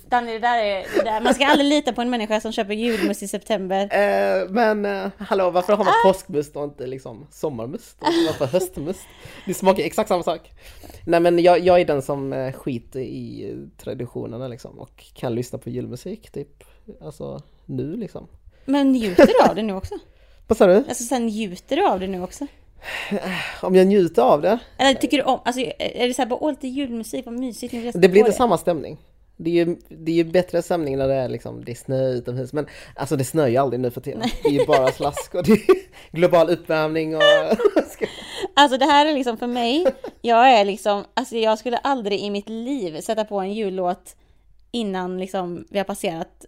[0.09, 0.87] Danny, det där är...
[0.97, 1.20] Det där.
[1.20, 3.89] Man ska aldrig lita på en människa som köper julmust i september.
[3.97, 7.97] Eh, men eh, hallå, varför har man påskmust och inte liksom sommarmust?
[8.01, 9.07] Varför höstmust?
[9.47, 10.51] Det smakar exakt samma sak.
[11.07, 15.59] Nej men jag, jag är den som eh, skiter i traditionerna liksom och kan lyssna
[15.59, 16.64] på julmusik typ,
[17.01, 18.27] alltså nu liksom.
[18.64, 19.95] Men njuter du av det nu också?
[20.47, 20.77] Vad sa du?
[20.77, 22.47] Alltså sen njuter du av det nu också?
[23.61, 24.59] Om jag njuter av det?
[24.79, 27.91] Eller tycker du om, alltså är det såhär bara åh lite julmusik, vad mysigt, nu
[27.95, 28.99] Det blir inte samma stämning.
[29.37, 32.09] Det är ju, det är ju bättre stämning när det är liksom, det är snö
[32.09, 32.53] utomhus.
[32.53, 34.22] Men alltså det snöar ju aldrig nu för tiden.
[34.43, 35.66] Det är ju bara slask och det är
[36.16, 37.22] global uppvärmning och...
[38.55, 39.87] Alltså det här är liksom för mig,
[40.22, 44.16] jag är liksom, alltså jag skulle aldrig i mitt liv sätta på en jullåt
[44.70, 46.45] innan liksom vi har passerat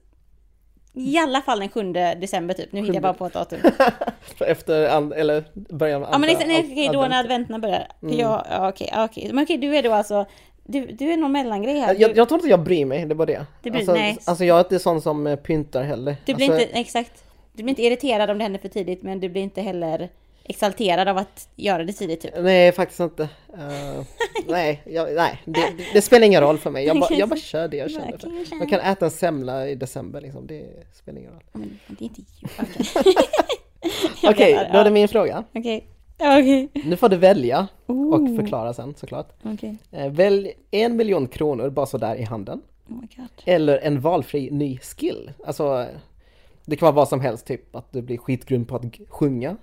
[0.98, 3.58] i alla fall den 7 december typ, nu hittar jag bara på ett datum.
[4.40, 7.86] Efter, an, eller början av Ja men andra liksom, nej, okej, då när adventerna börjar.
[8.02, 8.18] Mm.
[8.18, 9.30] ja, okej, ja, okej.
[9.32, 10.26] Men okej, du är då alltså,
[10.64, 11.96] du, du är någon mellangrej här.
[11.98, 13.46] Jag, Du, jag tror inte jag bryr mig, det var det.
[13.62, 14.18] Det bryr- alltså, nej.
[14.24, 16.16] alltså jag är inte sån som eh, pyntar heller.
[16.24, 17.24] du blir alltså, inte, exakt.
[17.52, 20.08] Du blir inte irriterad om det händer för tidigt, men du blir inte heller
[20.48, 22.34] exalterad av att göra det tidigt typ.
[22.40, 23.22] Nej, faktiskt inte.
[23.58, 24.04] Eh,
[24.48, 25.60] nej, jag, nej det,
[25.92, 26.86] det, spelar ingen roll för mig.
[26.86, 28.56] Jag bara, jag bara kör det jag känner för.
[28.56, 31.42] Man kan äta en semla i december liksom, det spelar ingen roll.
[31.52, 32.50] Men det är inte jul.
[34.30, 34.54] Okej.
[34.54, 35.44] Vet, då är det min fråga.
[35.52, 36.68] Ja, Okej.
[36.72, 39.32] Nu får du välja och förklara sen såklart.
[39.42, 39.76] Okej.
[39.92, 42.62] Eh, Välj en miljon kronor bara sådär i handen.
[42.88, 43.28] Oh my god.
[43.44, 45.32] Eller en valfri ny skill.
[45.46, 45.86] Alltså,
[46.64, 49.56] det kan vara vad som helst, typ att du blir skitgrym på att sjunga.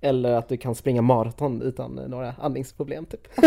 [0.00, 3.28] Eller att du kan springa maraton utan några andningsproblem typ.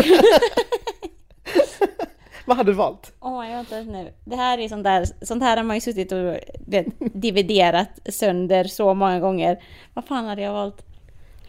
[2.45, 3.13] vad hade du valt?
[3.19, 4.13] Åh, jag vänta nu.
[4.25, 6.37] Det här är sånt där, sånt här har man ju suttit och
[6.67, 9.63] vet, dividerat sönder så många gånger.
[9.93, 10.85] Vad fan hade jag valt?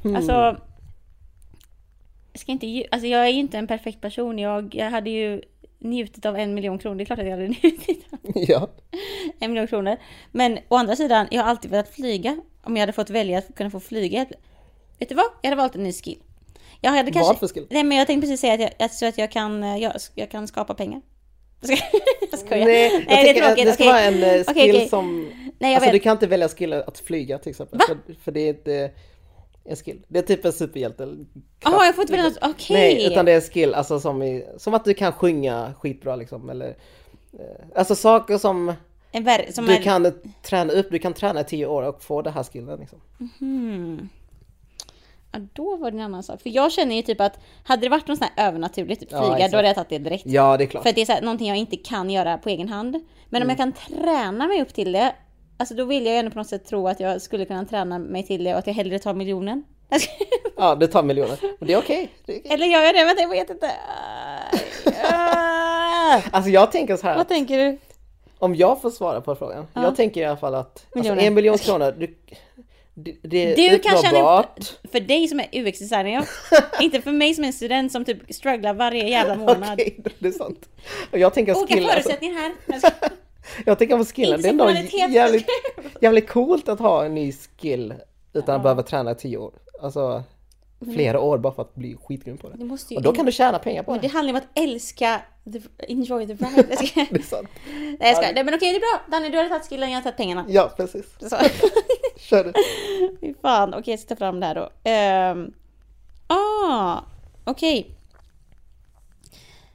[0.03, 0.17] Hmm.
[0.17, 0.33] Alltså,
[2.33, 4.39] jag ska inte, alltså jag är ju inte en perfekt person.
[4.39, 5.43] Jag, jag hade ju
[5.79, 6.97] njutit av en miljon kronor.
[6.97, 8.69] Det är klart att jag hade njutit av ja.
[9.39, 9.97] en miljon kronor.
[10.33, 12.41] Men å andra sidan, jag har alltid velat flyga.
[12.63, 14.27] Om jag hade fått välja att kunna få flyga.
[14.99, 15.27] Vet du vad?
[15.43, 16.19] Jag hade valt en ny skill.
[16.81, 17.33] Jag hade kanske...
[17.33, 17.67] Vad för skill?
[17.71, 19.93] Nej men jag tänkte precis säga att jag, jag tror att jag kan, eh, jag,
[20.15, 21.01] jag kan skapa pengar.
[22.31, 22.67] Jag skojar.
[22.67, 23.67] Nej, jag det är att tråkigt.
[23.67, 23.93] det ska okej.
[23.93, 24.89] vara en eh, skill Okej, okej.
[24.89, 25.29] som...
[25.59, 25.93] Nej jag alltså vet.
[25.93, 27.81] du kan inte välja skill att flyga till exempel.
[27.89, 28.91] För, för det är inte
[29.65, 30.03] en skill.
[30.09, 31.17] Det är typ en superhjälte.
[31.61, 32.39] Jaha, jag får inte välja något.
[32.43, 32.77] Okej.
[32.77, 36.17] Nej, utan det är en skill, alltså som, i, som att du kan sjunga skitbra
[36.17, 36.51] liksom.
[36.51, 36.69] Eller,
[37.33, 38.75] eh, alltså saker som
[39.13, 39.83] du är...
[39.83, 40.13] kan
[40.43, 43.01] träna upp, du kan träna i tio år och få det här skillen liksom.
[43.39, 44.09] Hmm.
[45.33, 46.43] Ja, då var det en annan sak.
[46.43, 49.21] För jag känner ju typ att hade det varit något sånt här övernaturligt, typ Ja,
[49.23, 49.53] flyga, exakt.
[49.53, 50.25] då hade jag tagit det direkt.
[50.27, 50.83] Ja, det är klart.
[50.83, 52.93] För det är så här, någonting jag inte kan göra på egen hand.
[53.29, 53.73] Men om jag Mm.
[53.73, 55.15] kan träna mig upp till det,
[55.57, 57.99] alltså då vill jag ju ändå på något sätt tro att jag skulle kunna träna
[57.99, 59.65] mig till det och att jag hellre tar miljonen.
[60.57, 61.39] Ja, det tar miljoner.
[61.59, 62.03] Men det är okej.
[62.03, 62.09] Är
[62.39, 62.43] okej.
[62.45, 63.05] Eller gör jag det?
[63.05, 63.71] Vänta, jag vet inte.
[66.31, 67.79] Alltså jag tänker så här, Vad tänker du?
[68.39, 69.67] om jag får svara på frågan.
[69.75, 69.83] Ja.
[69.83, 72.17] Jag tänker i alla fall att alltså, en miljon kronor, du,
[72.95, 74.59] det, det Du är kan tjäna uppnåbart.
[74.85, 76.29] upp för dig som är UX-designer,
[76.81, 79.73] inte för mig som är en student som typ strugglar varje jävla månad.
[79.73, 80.69] Okej, det är sant.
[81.13, 82.93] Och jag tänker Olika skill, alltså, förutsättningar här.
[83.67, 84.71] Jag tänker på skillen, det är ändå
[85.11, 85.47] jävligt,
[86.01, 87.95] jävligt coolt att ha en ny skill
[88.33, 88.57] utan Ja.
[88.57, 89.53] att behöva träna i tio år.
[89.83, 90.23] Alltså
[90.95, 92.95] flera år bara för att bli skitgrym på det.
[92.97, 94.09] Och då kan du tjäna pengar på det det.
[94.09, 95.21] handlar om att älska,
[95.53, 96.67] the, enjoy the ride.
[96.71, 97.49] Jag ska- Det är sant.
[97.65, 98.33] Nej jag skojar.
[98.35, 99.01] Nej men okej det är bra.
[99.19, 100.45] Danny du har tagit skillen, jag har tagit pengarna.
[100.49, 101.05] Ja, precis.
[101.21, 101.37] Så.
[102.17, 102.53] Kör du.
[103.21, 103.75] Fy fan.
[103.75, 104.71] Okej jag ska ta fram det här då.
[104.85, 105.53] Ehm.
[106.27, 106.99] ah,
[107.45, 107.97] okej.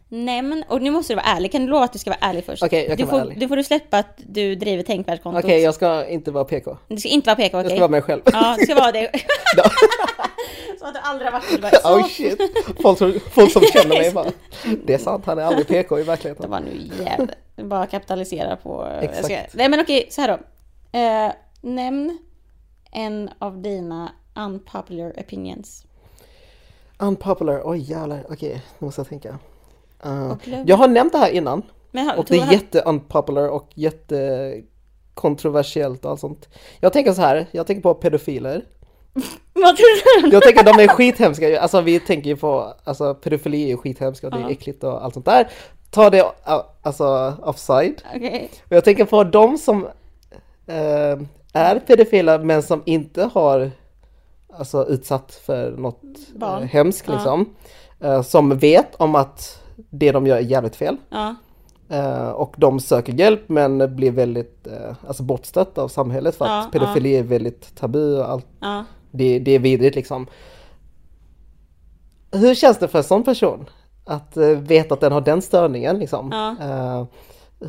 [0.09, 1.51] Nämn, och nu måste du vara ärlig.
[1.51, 2.63] Kan du lova att du ska vara ärlig först?
[2.63, 3.39] Okej, jag du kan får, vara ärlig.
[3.39, 5.43] Du får du släppa att du driver tänkvärdskontot.
[5.43, 6.77] Okej, jag ska inte vara PK.
[6.87, 7.63] Du ska inte vara PK, okej?
[7.63, 8.21] Jag ska vara mig själv.
[8.25, 9.11] Ja, du ska vara det.
[10.79, 11.81] Så att du aldrig har varit det.
[11.83, 11.95] Bara.
[11.99, 12.41] Oh shit.
[12.81, 14.31] Folk som, folk som känner mig bara.
[14.85, 16.49] Det är sant, han är aldrig PK i Det verkligheten.
[16.51, 17.35] var nu jävlar.
[17.55, 18.85] Bara kapitalisera på...
[19.01, 19.25] Exakt.
[19.25, 20.99] ska- Nej men okej, så här då.
[20.99, 22.17] Eh, nämn
[22.91, 25.83] en av dina unpopular opinions.
[26.99, 28.25] Unpopular, oj jävlar.
[28.29, 29.39] Okej, nu måste jag tänka.
[30.05, 30.33] Uh,
[30.65, 31.61] jag har nämnt det här innan.
[31.91, 34.53] Men, har- Och det är du- jätte unpopular och jätte
[35.13, 36.49] kontroversiellt och allt sånt.
[36.79, 38.65] Jag tänker så här, jag tänker på pedofiler.
[40.31, 43.77] Jag tänker att de är skithemska, alltså vi tänker ju på, alltså pedofili är ju
[43.77, 45.47] skithemska och det är äckligt och allt sånt där.
[45.91, 48.01] Ta det uh, alltså offside.
[48.69, 49.85] Och jag tänker på de som
[50.67, 51.19] eh,
[51.53, 53.71] är pedofiler men som inte har
[54.53, 56.01] alltså, utsatt för något
[56.35, 56.61] Barn.
[56.63, 57.13] eh, hemskt Ja.
[57.13, 57.55] liksom.
[57.99, 60.97] Eh, som vet om att det de gör är jävligt fel.
[61.89, 66.59] Eh, och de söker hjälp men blir väldigt eh, alltså bortstötta av samhället för Ja,
[66.59, 68.45] att pedofili är väldigt tabu och allt.
[68.59, 68.85] Ja.
[69.11, 70.27] Det, det är vidrigt liksom.
[72.31, 73.69] Hur känns det för en sån person?
[74.05, 76.29] Att eh, veta att den har den störningen liksom.
[76.31, 76.55] Ja.
[76.61, 77.05] Eh,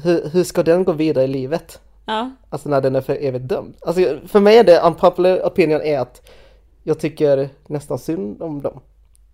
[0.02, 1.80] hur, hur ska den gå vidare i livet?
[2.06, 2.30] Ja.
[2.50, 3.74] Alltså när den är för evigt dömd.
[3.80, 6.30] Alltså för mig är det unpopular opinion är att
[6.82, 8.80] jag tycker nästan synd om dem.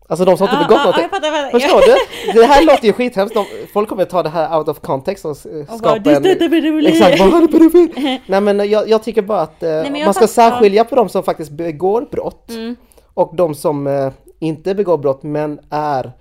[0.09, 1.03] Alltså de som inte begått ja, någonting.
[1.03, 1.51] jag fattar.
[1.51, 2.33] Förstår du?
[2.41, 3.35] Det här låter ju skithemskt.
[3.35, 6.11] De- Folk kommer ta det här out of context och eh, Och bara, skapa "Du
[6.15, 6.17] en...
[6.23, 8.21] stöttar pedofili." Exakt, vad är pedofil?
[8.27, 11.51] Nej men jag, jag tycker bara att eh, man ska särskilja på de som faktiskt
[11.51, 12.77] begår brott Mm.
[13.15, 16.13] och de som eh, inte begår brott men är,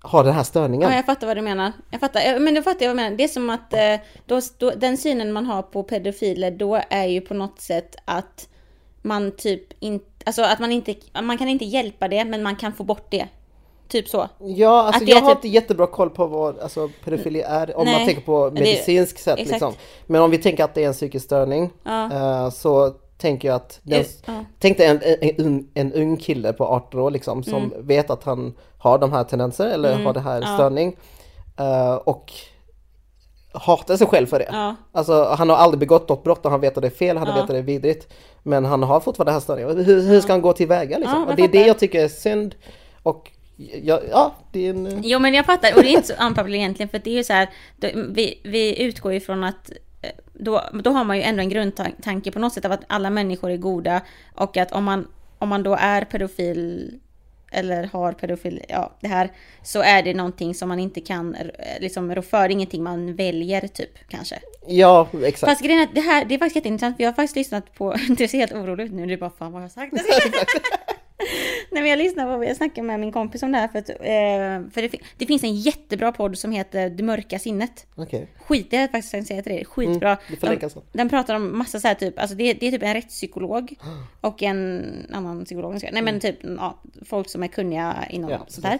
[0.00, 0.90] har den här störningen.
[0.90, 1.72] Ja, jag fattar vad du menar.
[1.90, 3.16] Jag fattar, men då fattar jag vad du menar.
[3.16, 3.80] Det är som att eh,
[4.26, 8.48] då, då, den synen man har på pedofiler då är ju på något sätt att
[9.02, 12.72] man typ inte, alltså att man inte, man kan inte hjälpa det men man kan
[12.72, 13.26] få bort det.
[13.88, 14.28] Typ så.
[14.40, 17.76] Ja, alltså Att det jag har typ- inte jättebra koll på vad alltså, pedofili är
[17.76, 19.50] om man Nej, tänker på det- medicinsk sätt exakt.
[19.52, 19.72] liksom.
[20.06, 22.12] Men om vi tänker att det är en psykisk störning Ja.
[22.12, 24.44] eh, så tänker jag att den, Ja.
[24.58, 25.00] Tänk dig en,
[25.38, 27.86] en, en, ung kille på 18 år liksom som Mm.
[27.86, 30.54] vet att han har de här tendenser eller har det här ja.
[30.54, 30.96] störning
[31.58, 32.32] eh, och
[33.54, 34.48] hatar sig själv för det.
[34.52, 34.76] Ja.
[34.92, 37.26] Alltså han har aldrig begått något brott och han vet att det är fel, han
[37.28, 37.34] Ja.
[37.34, 38.12] vet att det är vidrigt.
[38.42, 39.84] Men han har fortfarande störningen.
[39.84, 41.26] Hur, hur ska han gå tillväga liksom?
[41.28, 42.54] Ja, det är det jag tycker är synd.
[43.02, 43.30] Och
[43.82, 44.86] ja, ja det är en...
[44.86, 47.14] eh, Jo men jag fattar, och det är inte så unpopular egentligen för det är
[47.14, 49.70] ju så här, då, vi, vi utgår ju från att
[50.02, 53.10] eh, då, då har man ju ändå en grundtanke på något sätt av att alla
[53.10, 54.00] människor är goda
[54.34, 56.90] och att om man, om man då är pedofil
[57.52, 59.30] eller har pedofil, ja det här,
[59.62, 63.60] så är det någonting som man inte kan eh, liksom rå för, ingenting man väljer
[63.68, 64.38] typ kanske.
[64.66, 65.50] Ja, exakt.
[65.50, 67.74] Fast grejen är att det här, det är faktiskt jätteintressant för jag har faktiskt lyssnat
[67.74, 69.92] på, du ser helt orolig ut nu, du bara fan vad har jag sagt?
[71.70, 73.88] Nej men jag lyssnar på, jag snackade med min kompis om det här för att,
[73.90, 77.86] eh, för det, det finns en jättebra podd som heter Det mörka sinnet.
[77.94, 78.28] Okej.
[78.46, 80.08] Skit, det är faktiskt en säga till dig, skitbra.
[80.10, 80.82] Mm, det de, då.
[80.92, 83.74] den pratar om massa så här typ, alltså det, det är typ en rättspsykolog
[84.20, 85.78] och en annan psykolog.
[85.92, 88.40] Nej men typ ja, folk som är kunniga inom Mm.
[88.40, 88.78] Ja, sånt här.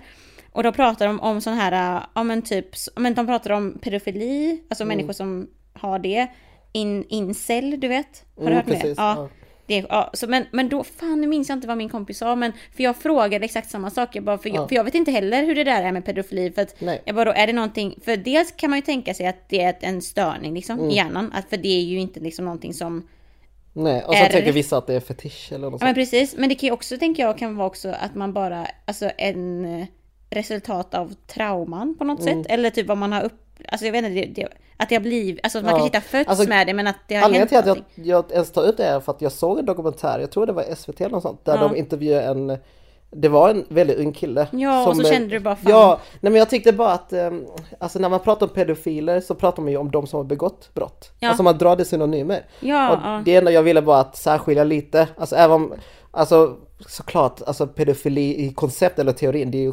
[0.53, 2.67] Och då pratar de om sån här, ja men typ,
[2.97, 4.97] men de pratar om pedofili, alltså Mm.
[4.97, 6.27] människor som har det.
[6.75, 8.25] In, incel, du vet?
[8.37, 8.79] Har du Mm, hört om det?
[8.81, 9.15] precis, Ja.
[9.17, 9.29] ja.
[9.67, 12.37] Det, ja, så men, men då, fan nu minns jag inte vad min kompis sa,
[12.37, 14.55] men för jag frågade exakt samma sak, jag bara, för, Ja.
[14.55, 17.03] jag, för jag vet inte heller hur det där är med pedofili, för att Nej.
[17.05, 19.61] jag bara, då är det någonting, för dels kan man ju tänka sig att det
[19.63, 20.91] är en störning liksom Mm.
[20.91, 23.09] i hjärnan, att, för det är ju inte liksom någonting som,
[23.73, 26.11] Nej, och så tänker vissa att det är fetisch eller något ja men sånt.
[26.11, 29.11] precis, men det kan ju också, tänker jag, kan vara också att man bara, alltså
[29.19, 29.87] en
[30.33, 32.43] resultat av trauman på något Mm.
[32.43, 33.33] sätt, eller typ vad man har upp,
[33.69, 35.71] alltså jag vet inte, det, det, att det har blivit, alltså man Ja.
[35.71, 37.79] kanske inte har fötts Alltså, med det, men att det har Anledningen hänt till att
[37.95, 40.47] jag, jag ens tar upp det är för att jag såg en dokumentär, jag tror
[40.47, 41.69] det var SVT eller något sånt, där Ja.
[41.69, 42.59] de intervjuade en
[43.15, 44.47] det var en väldigt ung kille.
[44.53, 45.73] Ja, och så kände du bara, fan.
[45.73, 47.31] Ja, nej men jag tyckte bara att, eh,
[47.79, 50.75] alltså när man pratar om pedofiler så pratar man ju om de som har begått
[50.75, 51.11] brott.
[51.19, 51.29] Ja.
[51.29, 52.47] Alltså man drar det synonymer.
[52.61, 53.23] Ja, och ja.
[53.25, 55.75] det enda jag ville bara att särskilja lite, alltså även om,
[56.11, 56.57] alltså
[56.89, 59.73] såklart, alltså pedofili i koncept eller teorin, det är ju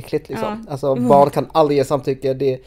[0.00, 0.64] skitäckligt liksom.
[0.66, 0.72] Ja.
[0.72, 2.60] Alltså barn kan aldrig ge samtycke, det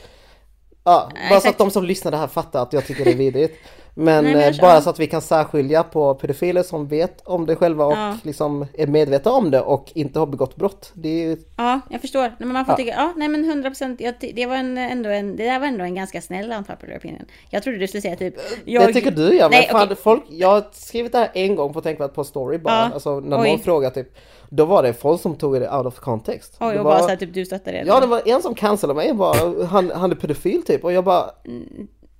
[0.86, 3.16] Ja, bara så att de som lyssnar det här fattar att jag tycker det är
[3.16, 3.58] vidrigt.
[3.96, 7.46] Men, Nej, men eh, bara så att vi kan särskilja på pedofiler som vet om
[7.46, 8.18] det själva och Ja.
[8.24, 10.92] liksom är medvetna om det och inte har begått brott.
[10.94, 12.22] Det är ju, Ja, jag förstår.
[12.22, 12.78] Nej, men man får Ja.
[12.78, 14.02] tycka, ja, nej men 100 procent,
[14.34, 17.26] det var en, ändå en, det där var ändå en ganska snäll unpopular opinion.
[17.50, 18.36] Jag trodde du skulle säga typ,
[18.66, 18.88] jag...
[18.88, 19.96] Det tycker du ja, men Nej, fan, okej.
[19.96, 22.92] folk, jag har skrivit det här en gång på Tänkvärt på story bara, Ja.
[22.94, 23.50] alltså när Oj.
[23.52, 24.08] någon frågar typ,
[24.50, 26.58] då var det folk som tog det out of context.
[26.60, 27.84] Oj, och var, bara såhär typ du stöttar det.
[27.88, 31.04] Ja, det var en som cancellade mig bara, han, han är pedofil typ, och jag
[31.04, 31.32] bara...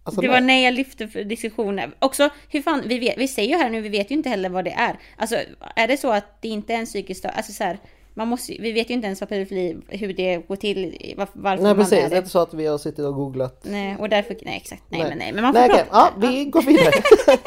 [0.04, 1.92] Alltså, det var nej jag lyfte för diskussioner.
[2.00, 4.50] Också, hur fan, vi, vet, vi säger ju här nu, vi vet ju inte heller
[4.50, 5.00] vad det är.
[5.18, 5.36] Alltså,
[5.76, 7.80] är det så att det inte är en psykisk stö- alltså så här,
[8.14, 11.58] man måste, vi vet ju inte ens vad pedofili, hur det går till, varför, Nej
[11.64, 13.60] man precis, är det är inte så att vi har suttit och googlat.
[13.64, 15.10] Nej, och därför, nej exakt, nej, Nej.
[15.10, 15.86] men nej, men man får Nej prata.
[15.92, 16.92] ja vi går vidare.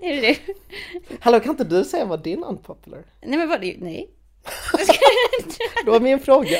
[0.00, 0.38] Det är det.
[1.20, 3.04] Hallå kan inte du säga vad din unpopular?
[3.26, 4.10] Nej men vad, nej.
[5.84, 6.56] Det var min fråga.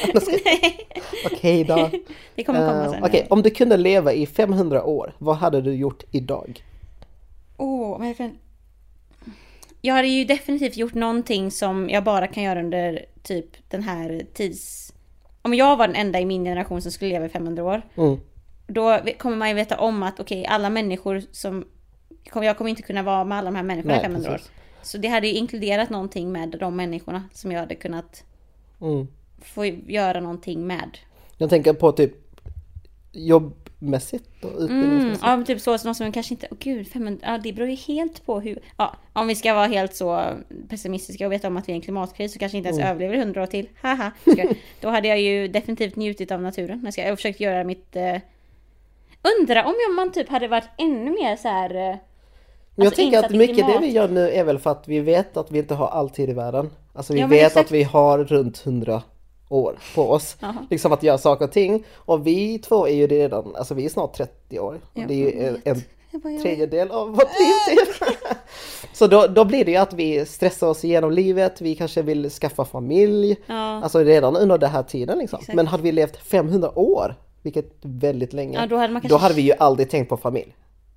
[1.32, 1.90] Okej då.
[2.34, 3.04] Det kommer komma Eh, sen.
[3.04, 6.64] Okej, om du kunde leva i 500 år, vad hade du gjort idag?
[7.56, 8.30] Åh, vad är det för...
[9.80, 14.26] Jag hade ju definitivt gjort någonting som jag bara kan göra under typ den här
[14.34, 14.92] tids...
[15.42, 18.20] Om jag var den enda i min generation som skulle leva i 500 år, Mm.
[18.66, 21.64] då kommer man ju veta om att okej, alla människor som
[22.34, 24.40] jag kommer inte kunna vara med alla de här människorna i Nej, 500 år.
[24.86, 28.24] Så det hade ju inkluderat någonting med de människorna som jag hade kunnat
[28.80, 29.06] Mm.
[29.42, 30.98] få göra någonting med.
[31.38, 32.12] Jag tänker på typ
[33.12, 35.22] jobbmässigt och Mm, utbildningsmässigt.
[35.26, 37.74] ja, men typ så som man kanske inte, åh gud, 500, ja det beror ju
[37.76, 40.24] helt på hur, ja, om vi ska vara helt så
[40.68, 42.90] pessimistiska och veta om att vi är i en klimatkris så kanske inte ens Mm.
[42.90, 44.10] överlever 100 år till, haha.
[44.80, 46.92] Då hade jag ju definitivt njutit av naturen.
[46.96, 48.16] Jag, har försökt göra mitt, eh,
[49.40, 51.98] undra om man typ hade varit ännu mer så här.
[52.76, 53.82] Men jag alltså tänker att mycket det klimat.
[53.82, 56.30] vi gör nu är väl för att vi vet att vi inte har all tid
[56.30, 56.70] i världen.
[56.92, 57.66] Alltså vi Ja, vet exakt.
[57.66, 59.02] att vi har runt 100
[59.48, 60.36] år på oss.
[60.70, 61.84] Liksom att göra saker och ting.
[61.94, 64.80] Och vi två är ju redan, alltså vi är snart 30 år.
[64.94, 65.82] Ja, det är ju en,
[66.42, 68.08] tredjedel av vårt liv typ.
[68.92, 72.30] Så då, då blir det ju att vi stressar oss igenom livet, vi kanske vill
[72.30, 73.36] skaffa familj.
[73.46, 73.54] Ja.
[73.82, 75.38] Alltså redan under den här tiden liksom.
[75.40, 75.56] Exakt.
[75.56, 79.08] Men hade vi levt 500 år, vilket är väldigt länge, Ja, då hade man då
[79.08, 80.54] kanske- hade vi ju aldrig tänkt på familj.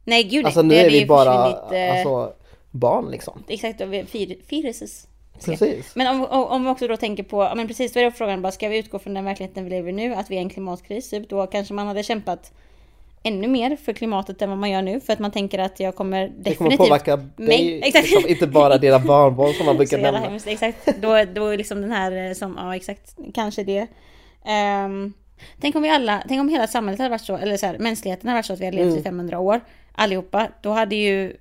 [0.10, 2.34] Nej gud Alltså nu det är vi ju bara försvunnit, eh, alltså,
[2.72, 3.43] barn liksom.
[3.47, 5.07] Exakt, och vi- fir- fetuses.
[5.45, 5.95] Precis.
[5.95, 8.51] Men om, om, vi också då tänker på, men precis då är det frågan bara,
[8.51, 10.49] ska vi utgå från den verkligheten vi lever i nu, att vi är i en
[10.49, 12.51] klimatkris, typ, då kanske man hade kämpat
[13.24, 15.95] ännu mer för klimatet än vad man gör nu, för att man tänker att jag
[15.95, 16.57] kommer Det definitivt...
[16.57, 17.80] kommer påverka dig, mig.
[17.84, 18.05] Exakt.
[18.12, 20.20] liksom, inte bara dina barnbarn som man brukar nämna.
[20.20, 20.86] hemskt, exakt.
[21.01, 23.88] Då, då är liksom den här eh, som, ja exakt, kanske det.
[24.45, 25.14] Ehm,
[25.62, 28.28] tänk om vi alla, tänk om hela samhället hade varit så, eller så här, mänskligheten
[28.30, 31.37] hade varit så att vi hade levt i 500 år, allihopa, då hade ju,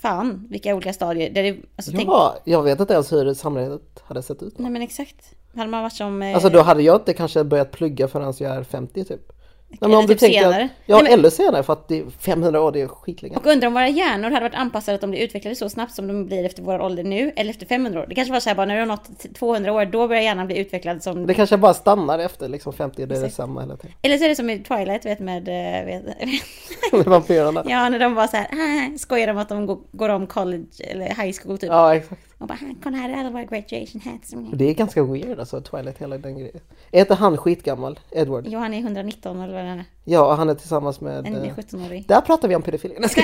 [0.00, 4.02] fan vilka olika stadier, där det, alltså, tänk, Ja, jag vet inte ens hur samhället
[4.04, 4.58] hade sett ut.
[4.58, 5.34] nej men exakt.
[5.56, 6.22] Hade man varit som...
[6.22, 9.32] eh, Alltså då hade jag inte kanske börjat plugga förrän jag är 50 typ.
[9.80, 10.68] Nej, Eller typ senare.
[10.86, 13.36] Ja, Nej, men- eller senare för att det är 500 år, det är skitlänge.
[13.36, 16.06] Och undrar om våra hjärnor hade varit anpassade att de blir utvecklade så snabbt som
[16.08, 18.06] de blir efter vår ålder nu, eller efter 500 år.
[18.08, 20.46] Det kanske var så här bara när du har nått 200 år, då börjar hjärnan
[20.46, 21.26] bli utvecklad som...
[21.26, 23.96] Det kanske bara stannar efter liksom 50, det är detsamma hela tiden.
[24.02, 25.48] Eller så är det som i Twilight, vet med...
[25.48, 26.02] eh, Vet,
[26.92, 27.64] Med vampyrerna.
[27.68, 31.06] ja, när de var så här, skojar om att de går, går om college eller
[31.06, 31.70] high school typ.
[31.70, 32.20] Ja, exakt.
[32.42, 34.34] Och bara, "Ah, kolla här är alla våra graduation hats.
[34.54, 36.60] Det är ganska weird alltså, Twilight, hela den grejen.
[36.90, 38.44] Är inte han skitgammal, Edward?
[38.48, 39.84] Jo, han är 119 eller vad det är.
[40.04, 41.26] Ja, och han är tillsammans med...
[41.26, 42.06] En eh, 17-årig.
[42.08, 42.94] Där pratar vi om pedofili.
[42.98, 43.22] Nej, ska-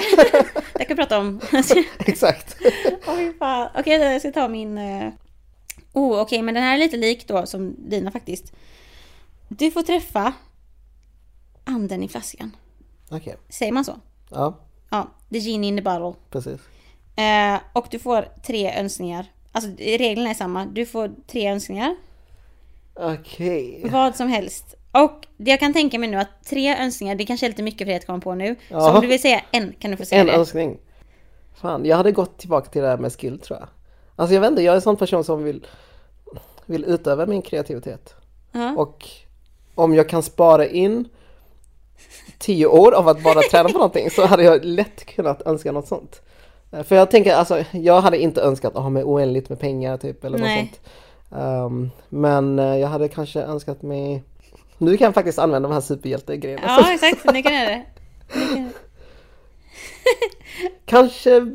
[0.74, 1.40] Det kan vi prata om.
[1.98, 2.56] Exakt.
[3.16, 3.68] Fy fan.
[3.78, 4.78] Okej, jag ska ta min...
[4.78, 5.08] eh,
[5.92, 8.52] Oh, okej, men den här är lite lik då som dina faktiskt.
[9.48, 10.32] Du får träffa
[11.64, 12.56] anden i flaskan.
[13.10, 13.92] Okej, Säger man så?
[14.30, 14.58] ja,
[14.90, 16.14] Ja, the genie in the bottle.
[16.30, 16.60] precis.
[17.18, 19.26] Eh, och du får tre önskningar.
[19.52, 20.64] Alltså reglerna är samma.
[20.66, 21.96] Du får tre önskningar.
[22.94, 23.80] Okej.
[23.92, 24.74] Vad som helst.
[24.92, 27.78] Och det jag kan tänka mig nu att tre önskningar, det kanske är lite mycket
[27.78, 28.54] för dig att komma på nu.
[28.54, 28.94] Så Ja.
[28.94, 30.32] om du vill säga en kan du få säga En det.
[30.32, 30.78] önskning.
[31.54, 33.68] Fan, jag hade gått tillbaka till det här med skill tror jag.
[34.16, 35.66] Alltså jag vet inte, jag är en sån person som vill,
[36.66, 38.14] vill utöva min kreativitet.
[38.52, 38.74] Ja.
[38.76, 39.08] Och
[39.74, 41.08] om jag kan spara in
[42.38, 45.88] tio år av att bara träna på någonting så hade jag lätt kunnat önska något
[45.88, 46.20] sånt.
[46.70, 50.24] För jag tänker, alltså jag hade inte önskat att ha mig oändligt med pengar typ
[50.24, 50.58] eller något Nej.
[50.58, 50.80] sånt.
[51.42, 54.22] Ehm, men eh, jag hade kanske önskat mig
[54.78, 56.62] nu kan jag faktiskt använda de här superhjältegrejerna.
[56.66, 57.24] Ja, exakt.
[57.34, 57.84] Nu kan jag det.
[58.28, 58.70] Kan
[60.84, 61.52] Kanske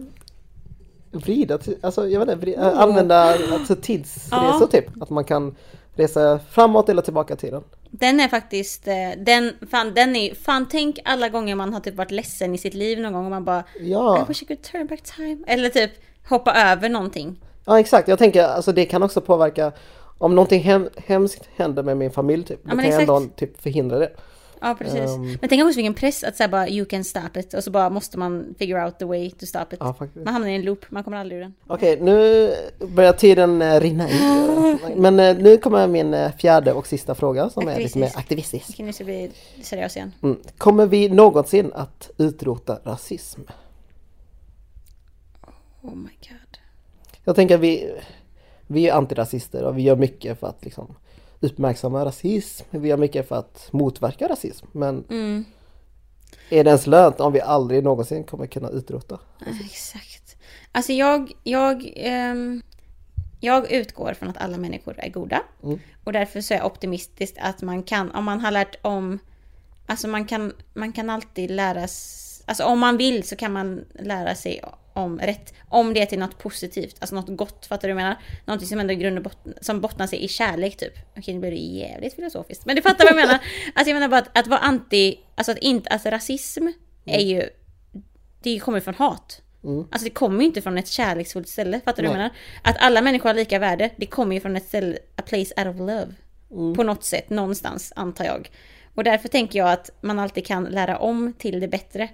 [1.11, 2.81] vrida, alltså jag vet inte, vrida, Oh.
[2.81, 4.67] använda alltså, tidsresor Ja.
[4.71, 5.01] typ.
[5.01, 5.55] Att man kan
[5.95, 7.63] resa framåt eller tillbaka i tiden.
[7.91, 11.95] Den är faktiskt, eh, den, fan den är fan tänk alla gånger man har typ
[11.95, 14.21] varit ledsen i sitt liv någon gång och man bara Ja.
[14.21, 15.37] I wish I could turn back time.
[15.47, 15.91] Eller typ
[16.29, 17.39] hoppa över någonting.
[17.65, 19.71] Ja exakt, jag tänker alltså det kan också påverka
[20.17, 22.63] om någonting hem, hemskt händer med min familj typ.
[22.63, 23.39] Då kan jag ändå exakt.
[23.39, 24.11] typ förhindra det.
[24.63, 25.09] Ja precis.
[25.09, 25.37] Ehm.
[25.41, 27.89] Men tänk också vilken press att säga bara you can stop it och så bara
[27.89, 29.77] måste man figure out the way to stop it.
[29.79, 29.95] Ja.
[30.13, 31.53] Man hamnar i en loop, man kommer aldrig ur den.
[31.67, 32.49] Okej, nu
[32.87, 34.81] börjar tiden eh, rinna ut.
[34.95, 38.69] Men eh, nu kommer min eh, fjärde och sista fråga som är lite mer Aktivistisk.
[38.69, 40.11] Okej nu ska vi seriös igen.
[40.23, 40.37] Mm.
[40.57, 43.41] Kommer vi någonsin att utrota rasism?
[45.81, 46.57] Oh my god.
[47.23, 47.93] Jag tänker vi,
[48.67, 50.95] vi är antirasister och vi gör mycket för att liksom
[51.43, 52.65] uppmärksamma rasism.
[52.69, 54.65] Vi gör mycket för att motverka rasism.
[54.71, 55.45] Men Mm.
[56.49, 59.19] är det ens lönt om vi aldrig någonsin kommer kunna utrota?
[59.65, 60.35] Exakt.
[60.71, 62.61] Alltså jag, jag, ehm,
[63.39, 65.41] jag utgår från att alla människor är goda.
[65.63, 65.79] Mm.
[66.03, 69.19] Och därför så är jag optimistisk att man kan, om man har lärt om,
[69.85, 73.85] alltså man kan, man kan alltid lära sig, alltså om man vill så kan man
[73.99, 74.61] lära sig
[74.93, 75.53] om rätt.
[75.69, 78.21] Om det är till något positivt, alltså något gott, fattar du vad jag menar?
[78.45, 80.93] Någonting som ändå grund och botten, som bottnar sig i kärlek typ.
[81.17, 82.65] Okej nu blir det jävligt filosofiskt.
[82.65, 83.39] Men du fattar vad jag menar?
[83.75, 86.67] Alltså jag menar bara att, att vara anti, alltså att inte, alltså rasism
[87.05, 87.49] är ju,
[88.43, 89.41] det kommer från hat.
[89.91, 92.35] Alltså det kommer ju inte från ett kärleksfullt ställe, fattar du vad jag menar?
[92.61, 95.67] Att alla människor har lika värde, det kommer ju från ett ställe, a place out
[95.75, 96.07] of love.
[96.75, 98.49] På något sätt, någonstans, antar jag.
[98.95, 102.09] Och därför tänker jag att man alltid kan lära om till det bättre.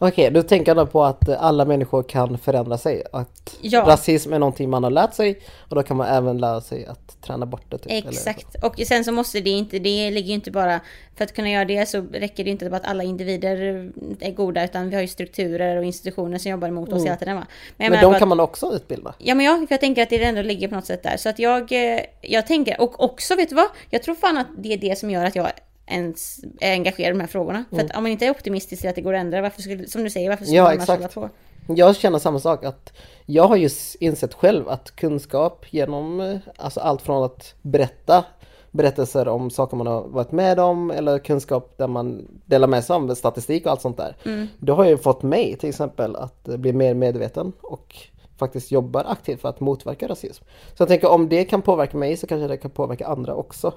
[0.00, 3.02] Okej, du tänker då på att alla människor kan förändra sig?
[3.12, 3.84] Att Ja.
[3.86, 7.22] rasism är någonting man har lärt sig och då kan man även lära sig att
[7.22, 7.78] träna bort det?
[7.78, 7.92] Typ.
[7.92, 8.64] Exakt.
[8.64, 10.80] Och sen så måste det inte, det ligger ju inte bara,
[11.16, 13.56] för att kunna göra det så räcker det inte bara att alla individer
[14.20, 17.36] är goda utan vi har ju strukturer och institutioner som jobbar emot oss hela tiden
[17.36, 17.42] va.
[17.42, 17.48] Mm.
[17.76, 19.14] Men menar de kan man också utbilda?
[19.18, 21.16] Ja men ja, för jag tänker att det ändå ligger på något sätt där.
[21.16, 23.68] Så att jag, eh, jag tänker, och också vet du vad?
[23.90, 25.50] Jag tror fan att det är det som gör att jag
[25.90, 27.64] ens är engagerad i de här frågorna.
[27.70, 29.88] För att om man inte är optimistisk till att det går att ändra, varför skulle,
[29.88, 31.14] som du säger, varför skulle Ja, man exakt.
[31.14, 31.34] hålla på?
[31.74, 32.92] Jag känner samma sak att
[33.26, 38.24] jag har just insett själv att kunskap genom eh, alltså allt från att berätta
[38.70, 42.94] berättelser om saker man har varit med om eller kunskap där man delar med sig
[42.94, 44.16] av statistik och allt sånt där.
[44.58, 47.96] Det har ju fått mig till exempel att bli mer medveten och
[48.38, 50.44] faktiskt jobbar aktivt för att motverka rasism.
[50.74, 53.72] Så jag tänker om det kan påverka mig så kanske det kan påverka andra också.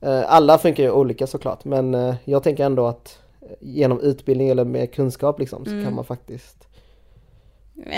[0.00, 4.48] Eh, Alla funkar ju olika såklart men eh, jag tänker ändå att eh, genom utbildning
[4.48, 6.68] eller med kunskap liksom så kan man faktiskt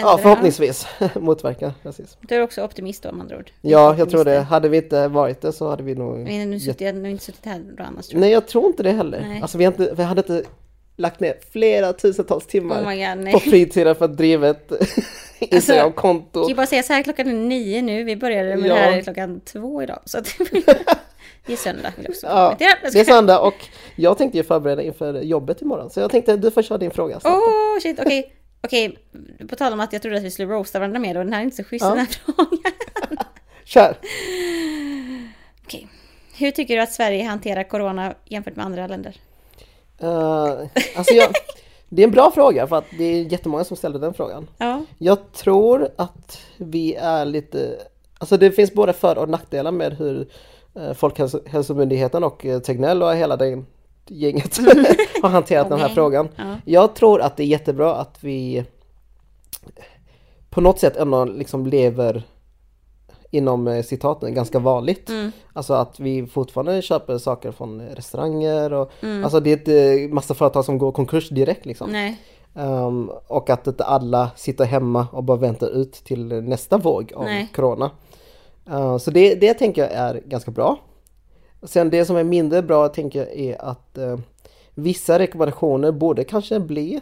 [0.02, 2.20] Ja, förhoppningsvis motverka rasism.
[2.28, 3.50] Du är också optimist då med andra ord.
[3.60, 4.40] Ja, jag tror det.
[4.40, 6.18] Hade vi inte varit det så hade vi nog...
[6.18, 8.20] Men nu suttit, jag har nog inte suttit här då annars tror jag.
[8.20, 9.20] Nej, jag tror inte det heller.
[9.20, 9.42] Nej.
[9.42, 10.44] Alltså vi, inte, vi hade inte
[10.96, 14.72] lagt ner flera tusentals timmar Oh god, på fritiden för att driva ett
[15.50, 16.40] Instagram-konto.
[16.40, 18.04] Jag kan ju bara säga så här, klockan är nio nu.
[18.04, 18.74] Vi började med Ja.
[18.74, 20.02] det här klockan två idag.
[20.04, 20.26] Så att
[21.46, 22.56] det är söndag också Ja,
[22.92, 23.54] det är söndag och
[23.96, 25.90] jag tänkte ju förbereda inför jobbet imorgon.
[25.90, 27.20] Så jag tänkte du får köra din fråga.
[27.24, 28.32] Åh oh, shit, okej.
[28.62, 28.98] Okej,
[29.48, 31.40] på tal om att jag trodde att vi skulle roasta varandra mer och den här
[31.40, 31.88] är inte så schysst Ja.
[31.88, 32.72] den här frågan.
[33.64, 33.96] Kör!
[35.64, 35.88] Okej.
[36.38, 39.16] Hur tycker du att Sverige hanterar corona jämfört med andra länder?
[40.02, 40.66] Uh,
[40.96, 41.28] alltså jag,
[41.92, 44.48] det är en bra fråga för att det är jättemånga som ställer den frågan.
[44.58, 47.76] Ja, Jag tror att vi är lite,
[48.18, 50.28] alltså det finns både för och nackdelar med hur
[50.74, 53.62] eh, Folkhälsomyndigheten och eh, Tegnell och hela det
[54.06, 54.58] gänget
[55.22, 56.28] har hanterat den här frågan.
[56.36, 56.56] Ja.
[56.64, 58.64] Jag tror att det är jättebra att vi
[60.50, 62.22] på något sätt ändå liksom lever
[63.30, 65.08] inom eh, citaten ganska vanligt.
[65.08, 65.32] Mm.
[65.52, 69.24] Alltså att vi fortfarande köper saker från restauranger och Mm.
[69.24, 69.58] alltså det är
[69.98, 71.90] inte massa företag som går konkurs direkt liksom.
[72.54, 77.24] Ehm, och att inte alla sitter hemma och bara väntar ut till nästa våg av
[77.24, 77.48] Nej.
[77.54, 77.90] Corona.
[78.70, 80.76] Ehm, så det, det tänker jag är ganska bra.
[81.62, 84.18] Sen det som är mindre bra tänker jag är att eh,
[84.74, 87.00] vissa rekommendationer borde kanske bli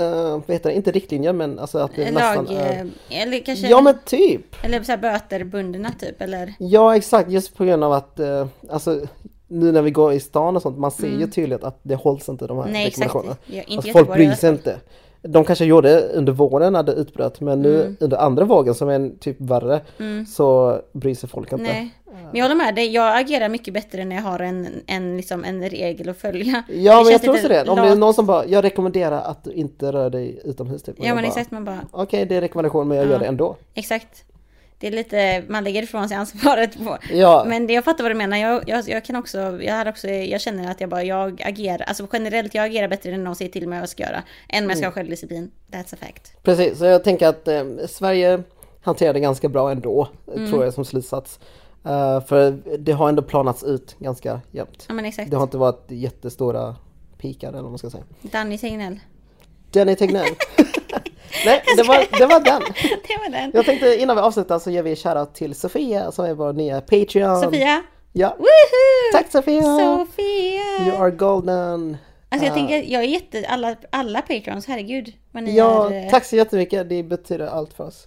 [0.00, 0.76] uh, vad heter det?
[0.76, 2.84] Inte riktlinjer men alltså att det Lag, nästan är...
[3.08, 4.64] eh, eller kanske, Ja men typ!
[4.64, 6.54] eller så här böter bundna typ, eller?
[6.58, 9.00] Ja exakt, just på grund av att eh, alltså
[9.48, 12.28] nu när vi går i stan och sånt, man ser ju tydligt att det hålls
[12.28, 12.72] inte de här Mm.
[12.72, 13.06] Nej, exakt.
[13.06, 13.36] rekommendationerna.
[13.46, 14.76] Ja, inte Alltså, folk bryr sig inte.
[15.28, 17.96] De kanske gjorde det under våren när det utbröt men nu Mm.
[18.00, 19.80] under andra vågen som är typ värre
[20.28, 21.64] så bryr sig folk inte.
[21.64, 21.94] Nej.
[22.22, 25.44] Men jag håller med dig, jag agerar mycket bättre när jag har en, en, liksom
[25.44, 26.62] en regel att följa.
[26.68, 27.68] Ja men jag tror också det.
[27.68, 30.94] Om det är någon som bara, jag rekommenderar att du inte rör dig utomhus typ.
[30.98, 33.18] Ja men bara, exakt, man bara, Okej det är rekommendation men jag gör Ja.
[33.18, 33.56] det ändå.
[33.74, 34.24] exakt.
[34.78, 36.98] Det är lite, man lägger ifrån sig ansvaret på.
[37.12, 38.36] Ja, Men det, jag fattar vad du menar.
[38.36, 41.84] Jag, jag, jag kan också, jag har också, jag känner att jag bara, jag agerar,
[41.84, 44.22] alltså generellt, jag agerar bättre när någon säger till mig vad jag ska göra.
[44.48, 45.50] Än om jag ska ha självdisciplin.
[45.70, 46.32] That's a fact.
[46.42, 46.78] precis.
[46.78, 48.42] Så jag tänker att eh, Sverige
[48.82, 50.50] hanterar det ganska bra ändå, Mm.
[50.50, 51.40] tror jag som slutsats.
[51.84, 54.84] Eh, för det har ändå planats ut ganska jämnt.
[54.88, 55.30] Ja men exakt.
[55.30, 56.76] Det har inte varit jättestora
[57.18, 58.04] pikar eller vad man ska säga.
[58.22, 58.98] Danny Tegnell.
[59.70, 60.26] Denny Tegnell.
[61.44, 62.62] Nej, det var, det var den.
[62.82, 63.50] det var den.
[63.54, 66.80] Jag tänkte innan vi avslutar så ger vi shoutout till Sofia som är vår nya
[66.80, 67.40] Patreon.
[67.42, 67.82] Sofia.
[68.12, 69.12] Ja, Woohoo!
[69.12, 69.62] tack Sofia!
[69.62, 70.86] Sofia!
[70.86, 71.96] You are golden!
[72.28, 72.54] Alltså jag Ah.
[72.54, 75.12] tänker, jag är jätte, alla, alla patrons, herregud.
[75.32, 76.88] Vad ni Ja, är, eh, tack så jättemycket.
[76.88, 78.06] Det betyder allt för oss.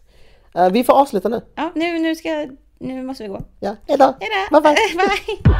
[0.56, 1.42] Eh, vi får avsluta nu.
[1.56, 2.48] Ja, nu, nu ska,
[2.80, 3.42] nu måste vi gå.
[3.60, 4.04] Ja, hejdå!
[4.20, 4.36] Hejdå!
[4.52, 4.76] Bye bye!
[4.98, 5.54] Bye!